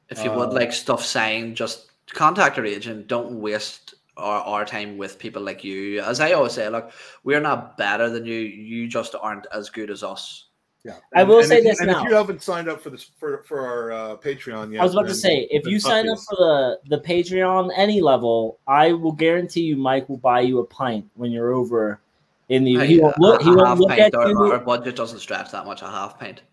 [0.09, 3.07] if you would uh, like stuff signed, just contact our agent.
[3.07, 5.99] Don't waste our, our time with people like you.
[6.01, 6.91] As I always say, look,
[7.23, 8.37] we're not better than you.
[8.39, 10.44] You just aren't as good as us.
[10.85, 12.03] Yeah, I will and say if you- this and now.
[12.03, 14.93] if you haven't signed up for this for for our uh, Patreon yet, I was
[14.93, 19.11] about to say, if you sign up for the the Patreon any level, I will
[19.11, 22.01] guarantee you, Mike will buy you a pint when you're over
[22.49, 22.73] in the.
[22.85, 23.41] He Hey, won't look.
[23.41, 24.51] He a won't look at you.
[24.51, 25.81] our budget doesn't stretch that much.
[25.81, 26.43] A half pint.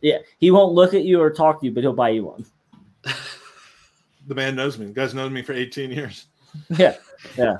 [0.00, 2.46] Yeah, he won't look at you or talk to you, but he'll buy you one.
[4.28, 4.86] the man knows me.
[4.86, 6.26] The guy's known me for eighteen years.
[6.76, 6.96] Yeah,
[7.38, 7.56] yeah.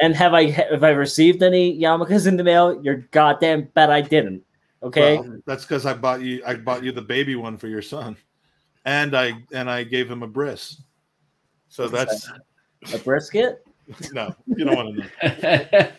[0.00, 2.80] And have I have I received any yarmulkes in the mail?
[2.80, 4.44] You're goddamn bet I didn't.
[4.86, 5.18] Okay.
[5.18, 6.42] Well, that's because I bought you.
[6.46, 8.16] I bought you the baby one for your son,
[8.84, 10.80] and I and I gave him a bris.
[11.68, 12.30] So that's
[12.92, 13.66] a brisket.
[14.12, 14.34] no.
[14.46, 15.88] You don't want to know.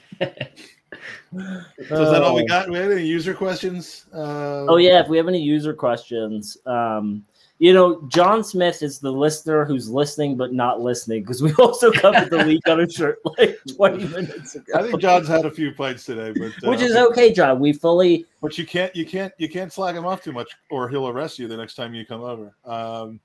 [1.89, 2.47] So is that all we Oh.
[2.47, 2.69] got?
[2.69, 4.05] We had any user questions?
[4.13, 7.25] Uh, Oh yeah, if we have any user questions, um,
[7.59, 11.91] you know, John Smith is the listener who's listening but not listening because we also
[11.91, 14.73] covered the leak on a shirt like 20 minutes ago.
[14.75, 17.59] I think John's had a few pints today, but uh, Which is okay, John.
[17.59, 20.87] We fully but you can't you can't you can't slag him off too much, or
[20.89, 22.53] he'll arrest you the next time you come over.
[22.65, 23.19] Um,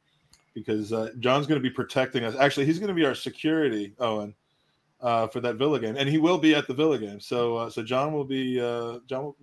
[0.55, 2.35] because uh, John's going to be protecting us.
[2.37, 4.35] Actually, he's going to be our security, Eoin,
[5.03, 7.18] uh, for that Villa game, and he will be at the Villa game.
[7.20, 8.61] So, uh, so John will be.
[8.61, 9.36] Uh, John, will,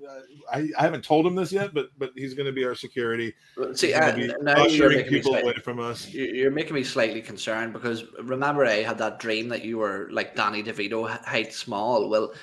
[0.51, 3.33] I, I haven't told him this yet, but but he's going to be our security.
[3.73, 6.07] See, uh, now you're making me people away from us.
[6.07, 10.07] you- You're making me slightly concerned because remember I had that dream that you were
[10.11, 12.09] like Danny DeVito height small.
[12.09, 12.33] Well,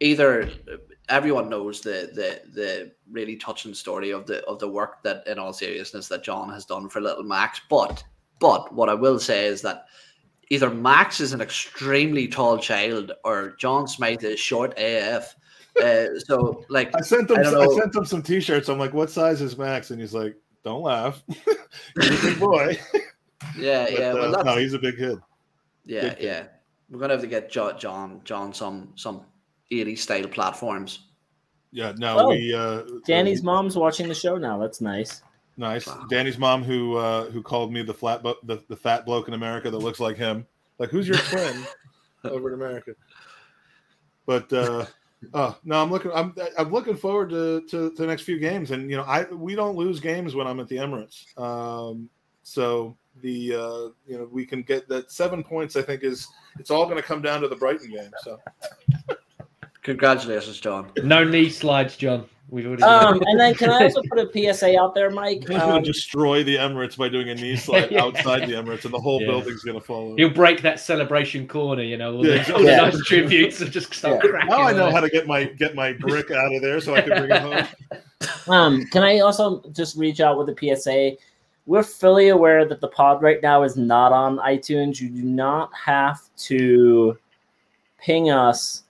[0.00, 0.50] either
[1.08, 5.38] everyone knows the the the really touching story of the of the work that in
[5.38, 8.04] all seriousness that John has done for little Max, but
[8.38, 9.86] but what I will say is that
[10.50, 15.34] either Max is an extremely tall child or John Smythe is short AF.
[15.82, 17.38] Uh, so like I sent him.
[17.38, 18.68] I I, sent him some T-shirts.
[18.68, 21.22] I'm like, "What size is Max?" And he's like, "Don't laugh.
[21.28, 22.78] he's a big boy."
[23.56, 25.18] yeah But, yeah well, uh, no, he's a big kid.
[25.86, 26.24] Yeah, Good kid.
[26.24, 26.44] yeah.
[26.90, 29.22] We're gonna have to get Jo- John John some some
[29.70, 31.06] 80 style platforms.
[31.70, 32.52] Yeah, no, Oh, we.
[32.52, 34.58] Uh, Danny's mom's watching the show now.
[34.58, 35.22] That's nice.
[35.56, 35.86] Nice.
[35.86, 36.06] Wow.
[36.08, 39.34] Danny's mom, who uh, who called me the flat, bu- the, the fat bloke in
[39.34, 40.46] America that looks like him.
[40.78, 41.66] Like, who's your friend
[42.24, 42.92] over in America?
[44.26, 44.86] But uh,
[45.34, 46.12] oh no, I'm looking.
[46.14, 49.24] I'm I'm looking forward to, to, to the next few games, and you know, I
[49.24, 51.36] we don't lose games when I'm at the Emirates.
[51.38, 52.08] Um,
[52.42, 55.76] so the uh, you know we can get that seven points.
[55.76, 56.28] I think is
[56.58, 58.10] it's all going to come down to the Brighton game.
[58.22, 58.38] So
[59.82, 60.90] Congratulations, John.
[61.02, 62.28] no knee slides, John.
[62.50, 62.82] We've already.
[62.82, 65.38] Um, and then can I also put a PSA out there, Mike?
[65.40, 68.02] he's going Um, to destroy the Emirates by doing a knee slide Yeah.
[68.02, 69.28] outside the Emirates, and the whole Yeah.
[69.28, 70.08] building's going to fall.
[70.08, 70.14] over.
[70.16, 72.54] He'll break that celebration corner, you know, all, Yeah, the, exactly.
[72.54, 72.80] all the Yeah.
[72.90, 74.30] nice tributes and just start Yeah.
[74.30, 74.50] cracking.
[74.50, 74.92] Now I know it.
[74.92, 77.40] how to get my get my brick out of there so I can bring it
[77.42, 77.66] home.
[78.48, 81.16] Um, can I also just reach out with a PSA?
[81.66, 85.00] We're fully aware that the pod right now is not on iTunes.
[85.00, 87.16] You do not have to
[88.02, 88.82] ping us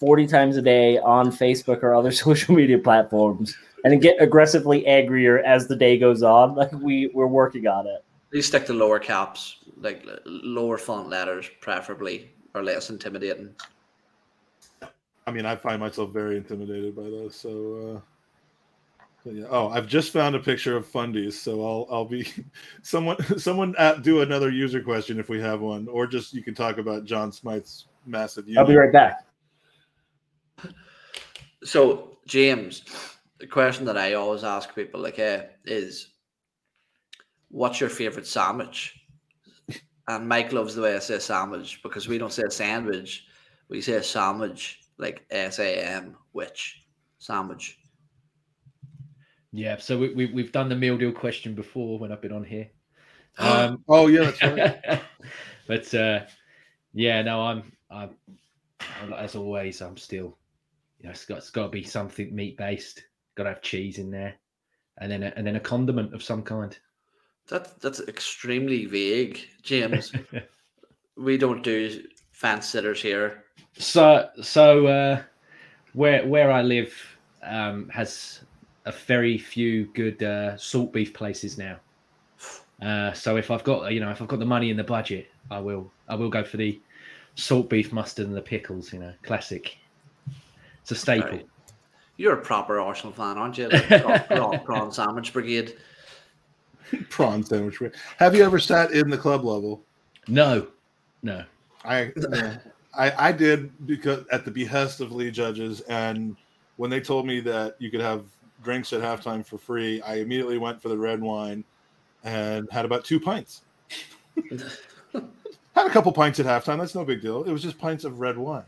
[0.00, 5.38] 40 times a day on Facebook or other social media platforms and get aggressively angrier
[5.40, 6.54] as the day goes on.
[6.54, 8.02] Like we, we're working on it.
[8.30, 9.58] Please stick to lower caps.
[9.76, 13.54] like lower font letters, preferably, or less intimidating.
[15.26, 17.36] I mean, I find myself very intimidated by those.
[17.36, 19.44] So, uh, so yeah.
[19.50, 22.26] Oh, I've just found a picture of fundies, so I'll I'll be
[22.82, 26.54] someone someone at, do another user question if we have one, or just you can
[26.54, 28.46] talk about John Smythe's massive.
[28.56, 29.24] I'll be right back.
[31.62, 32.84] So, James,
[33.38, 36.08] the question that I always ask people, like, eh, is,
[37.50, 38.98] what's your favorite sandwich?
[40.08, 43.26] And Mike loves the way I say sandwich because we don't say sandwich,
[43.68, 46.82] we say sandwich, like S A M, which
[47.18, 47.78] sandwich.
[49.52, 52.44] Yeah, so we, we, we've done the meal deal question before when I've been on
[52.44, 52.68] here.
[53.38, 55.00] Um, Oh yeah, that's right.
[55.68, 56.24] but uh,
[56.92, 58.10] yeah, no, I'm, I'm,
[59.00, 60.36] I'm as always, I'm still,
[61.00, 63.04] you know, it's got it's got to be something meat based.
[63.36, 64.34] Got to have cheese in there,
[64.98, 66.76] and then a, and then a condiment of some kind.
[67.48, 70.12] That that's extremely vague, James.
[71.16, 73.44] we don't do fan sitters here.
[73.78, 75.22] So so uh,
[75.94, 76.94] where where I live
[77.42, 78.40] um, has
[78.84, 81.78] a very few good uh, salt beef places now.
[82.82, 85.28] Uh, so if I've got you know if I've got the money in the budget,
[85.50, 86.80] I will I will go for the
[87.36, 88.92] salt beef mustard and the pickles.
[88.92, 89.76] You know, classic.
[90.82, 91.30] It's a staple.
[91.30, 91.46] Right.
[92.16, 93.68] You're a proper Arsenal fan, aren't you?
[93.68, 95.76] Like prawn, prawn, prawn sandwich brigade.
[97.08, 97.78] Prawn sandwich.
[97.78, 97.98] brigade.
[98.18, 99.82] Have you ever sat in the club level?
[100.28, 100.66] No,
[101.22, 101.44] no.
[101.84, 102.58] I yeah.
[102.96, 106.36] I I did because at the behest of Lee judges, and
[106.76, 108.24] when they told me that you could have
[108.62, 111.64] drinks at halftime for free, I immediately went for the red wine
[112.24, 113.62] and had about two pints.
[115.12, 116.78] had a couple pints at halftime.
[116.78, 117.44] That's no big deal.
[117.44, 118.64] It was just pints of red wine.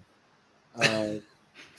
[0.76, 1.14] Uh,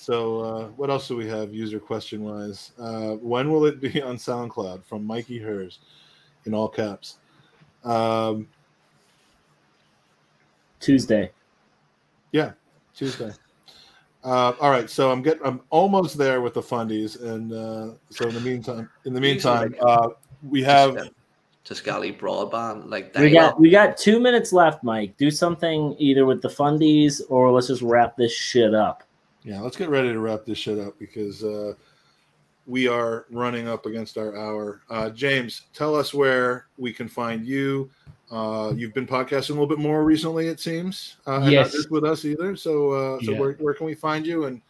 [0.03, 2.73] so, uh, what else do we have user question wise?
[2.77, 5.79] Uh, when will it be on SoundCloud from Mikey Hers
[6.45, 7.19] in all caps?
[7.85, 8.49] Um,
[10.81, 11.31] Tuesday.
[12.33, 12.51] Yeah,
[12.93, 13.31] Tuesday.
[14.25, 18.25] Uh, all right, so I'm getting, I'm almost there with the fundies, and uh, so
[18.25, 20.07] in the meantime, in the meantime, uh,
[20.47, 21.09] we have
[21.65, 23.51] Tiscali broadband, like We dial-up.
[23.55, 25.17] got we got two minutes left, Mike.
[25.17, 29.03] Do something either with the fundies or let's just wrap this shit up.
[29.43, 29.59] Yeah.
[29.61, 31.73] Let's get ready to wrap this shit up because uh,
[32.65, 34.81] we are running up against our hour.
[34.89, 37.89] Uh, James, tell us where we can find you.
[38.31, 41.17] Uh, you've been podcasting a little bit more recently, it seems.
[41.27, 41.75] Uh, Yes.
[41.75, 42.55] not with us either.
[42.55, 43.39] So, uh, so Yeah.
[43.39, 44.61] where, where can we find you, and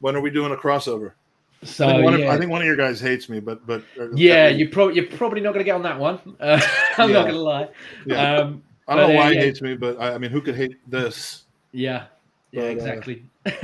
[0.00, 1.12] when are we doing a crossover?
[1.62, 2.26] So I, think one yeah.
[2.26, 4.96] of, I think one of your guys hates me, but but uh, yeah, you probably
[4.96, 6.18] you're probably not going to get on that one.
[6.38, 6.60] Uh,
[6.98, 7.14] I'm Yeah.
[7.14, 7.68] not going to lie.
[8.04, 8.36] yeah.
[8.36, 10.56] Um, I don't know uh, why he hates me, but I, I mean, who could
[10.56, 11.44] hate this?
[11.72, 12.06] Yeah,
[12.52, 13.24] yeah, But, exactly.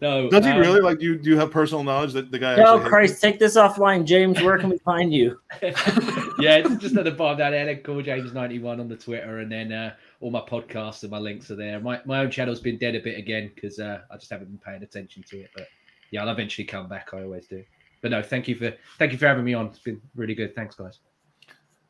[0.00, 0.80] no, Does he um, really?
[0.80, 2.54] Like, do you do you have personal knowledge that the guy?
[2.54, 4.40] Oh actually hates Christ, take this offline, James.
[4.40, 5.40] Where can we find you?
[5.62, 7.66] yeah, it's just at the bottom down there.
[7.66, 11.10] Then call James ninety one on the Twitter, and then uh, all my podcasts and
[11.10, 11.80] my links are there.
[11.80, 14.58] My my own channel's been dead a bit again because uh, I just haven't been
[14.58, 15.50] paying attention to it.
[15.54, 15.66] But
[16.12, 17.08] yeah, I'll eventually come back.
[17.12, 17.64] I always do.
[18.00, 19.66] But no, thank you for thank you for having me on.
[19.66, 20.54] It's been really good.
[20.54, 21.00] Thanks, guys.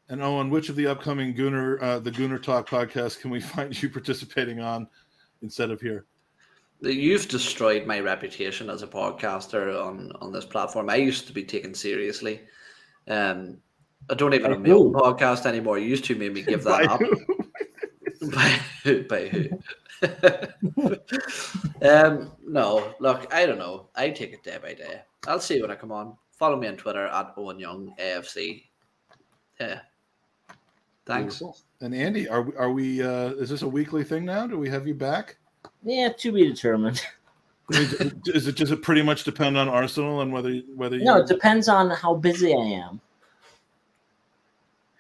[0.09, 3.80] And Eoin, which of the upcoming Gooner, uh, the Gooner Talk podcast, can we find
[3.82, 4.89] you participating on
[5.43, 6.07] instead of here?
[6.81, 10.89] You've destroyed my reputation as a podcaster on on this platform.
[10.89, 12.41] I used to be taken seriously.
[13.09, 13.59] Um,
[14.11, 15.79] I don't even have my own podcast anymore.
[15.79, 17.01] You used to make me give that up.
[18.33, 19.03] by who?
[19.05, 19.49] By who?
[21.83, 23.89] um, no, look, I don't know.
[23.97, 25.03] I take it day by day.
[25.26, 26.16] I'll see you when I come on.
[26.31, 28.62] Follow me on Twitter at Eoin Young AFC.
[29.61, 29.81] Yeah.
[31.05, 31.43] Thanks.
[31.81, 33.03] And Andy, are we, are we?
[33.03, 34.47] Uh, is this a weekly thing now?
[34.47, 35.37] Do we have you back?
[35.85, 37.03] Yeah, to be determined.
[37.70, 41.05] Is it does it pretty much depend on Arsenal and whether whether you?
[41.05, 42.99] No, it depends on how busy I am.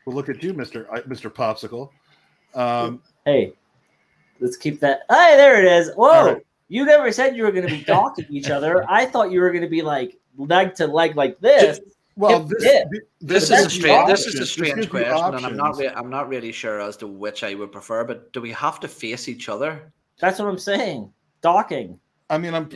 [0.04, 1.88] well, look at you, Mister Mister Popsicle.
[2.54, 3.54] Um, Hey,
[4.40, 5.00] let's keep that.
[5.08, 5.92] Hey, there it is.
[5.94, 6.34] Whoa.
[6.34, 6.46] Right.
[6.68, 8.84] You never said you were going to be docking each other.
[8.90, 11.80] I thought you were going to be like leg to leg like this.
[12.16, 12.84] well, If- this.
[13.20, 14.06] This, is a strange.
[14.08, 15.78] This is a strange question, and I'm not.
[15.78, 18.04] Re- I'm not really sure as to which I would prefer.
[18.04, 19.90] But do we have to face each other?
[20.20, 21.12] That's what I'm saying.
[21.42, 21.98] Docking.
[22.30, 22.68] I mean, I'm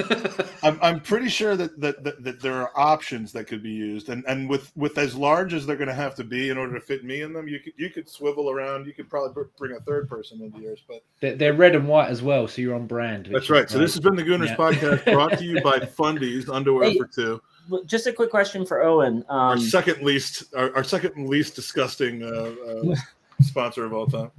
[0.62, 4.08] I'm, I'm pretty sure that, that, that, that there are options that could be used,
[4.08, 6.72] and, and with, with as large as they're going to have to be in order
[6.72, 8.86] to fit me in them, you could you could swivel around.
[8.86, 12.08] You could probably bring a third person into yours, but They're, they're red and white
[12.08, 13.28] as well, so you're on brand.
[13.30, 13.66] that's right.
[13.66, 14.56] is So this has been the Gooners Yeah.
[14.56, 16.96] podcast, brought to you by Fundies Underwear Hey.
[16.96, 17.42] for Two,
[17.84, 19.22] Just a quick question for Eoin.
[19.28, 22.54] our Um, second least our, our second least disgusting uh,
[22.90, 22.94] uh,
[23.42, 24.30] sponsor of all time.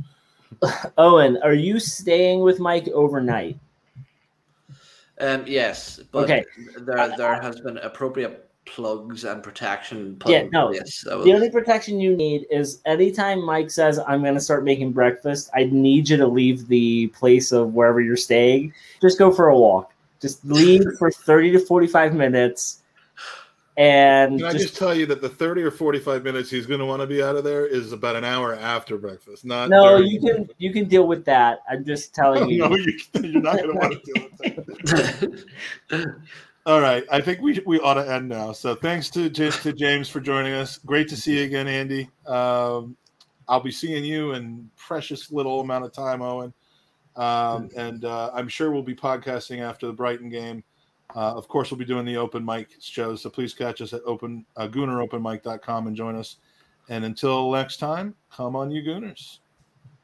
[0.98, 3.58] Eoin, are you staying with Mike overnight?
[5.20, 6.46] Um, yes, but Okay.
[6.80, 10.22] there there has been appropriate plugs and protection.
[10.28, 11.02] Yeah, no, place.
[11.04, 14.92] That The only protection you need is anytime Mike says, I'm going to start making
[14.92, 18.74] breakfast, I need you to leave the place of wherever you're staying.
[19.02, 19.94] Just go for a walk.
[20.22, 22.82] Just leave for 30 to 45 minutes.
[23.78, 26.80] And Can I just, just tell you that the 30 or 45 minutes he's going
[26.80, 29.98] to want to be out of there is about an hour after breakfast, not no,
[29.98, 31.60] you can you can deal with that.
[31.70, 32.60] I'm just telling you.
[32.70, 34.78] no, you, you're not going to want to deal with
[35.90, 36.16] that.
[36.66, 38.54] All right, I think we we ought to end now.
[38.54, 40.78] So thanks to to James for joining us.
[40.78, 42.10] Great to see you again, Andy.
[42.26, 42.96] Um,
[43.48, 46.54] I'll be seeing you in precious little amount of time, Eoin.
[47.16, 50.64] Um, and uh, I'm sure we'll be podcasting after the Brighton game.
[51.16, 53.22] Uh, of course, we'll be doing the open mic shows.
[53.22, 56.38] So please catch us at open uh, gooneropenmic.com and join us.
[56.90, 59.40] And until next time, come on, you Gooners.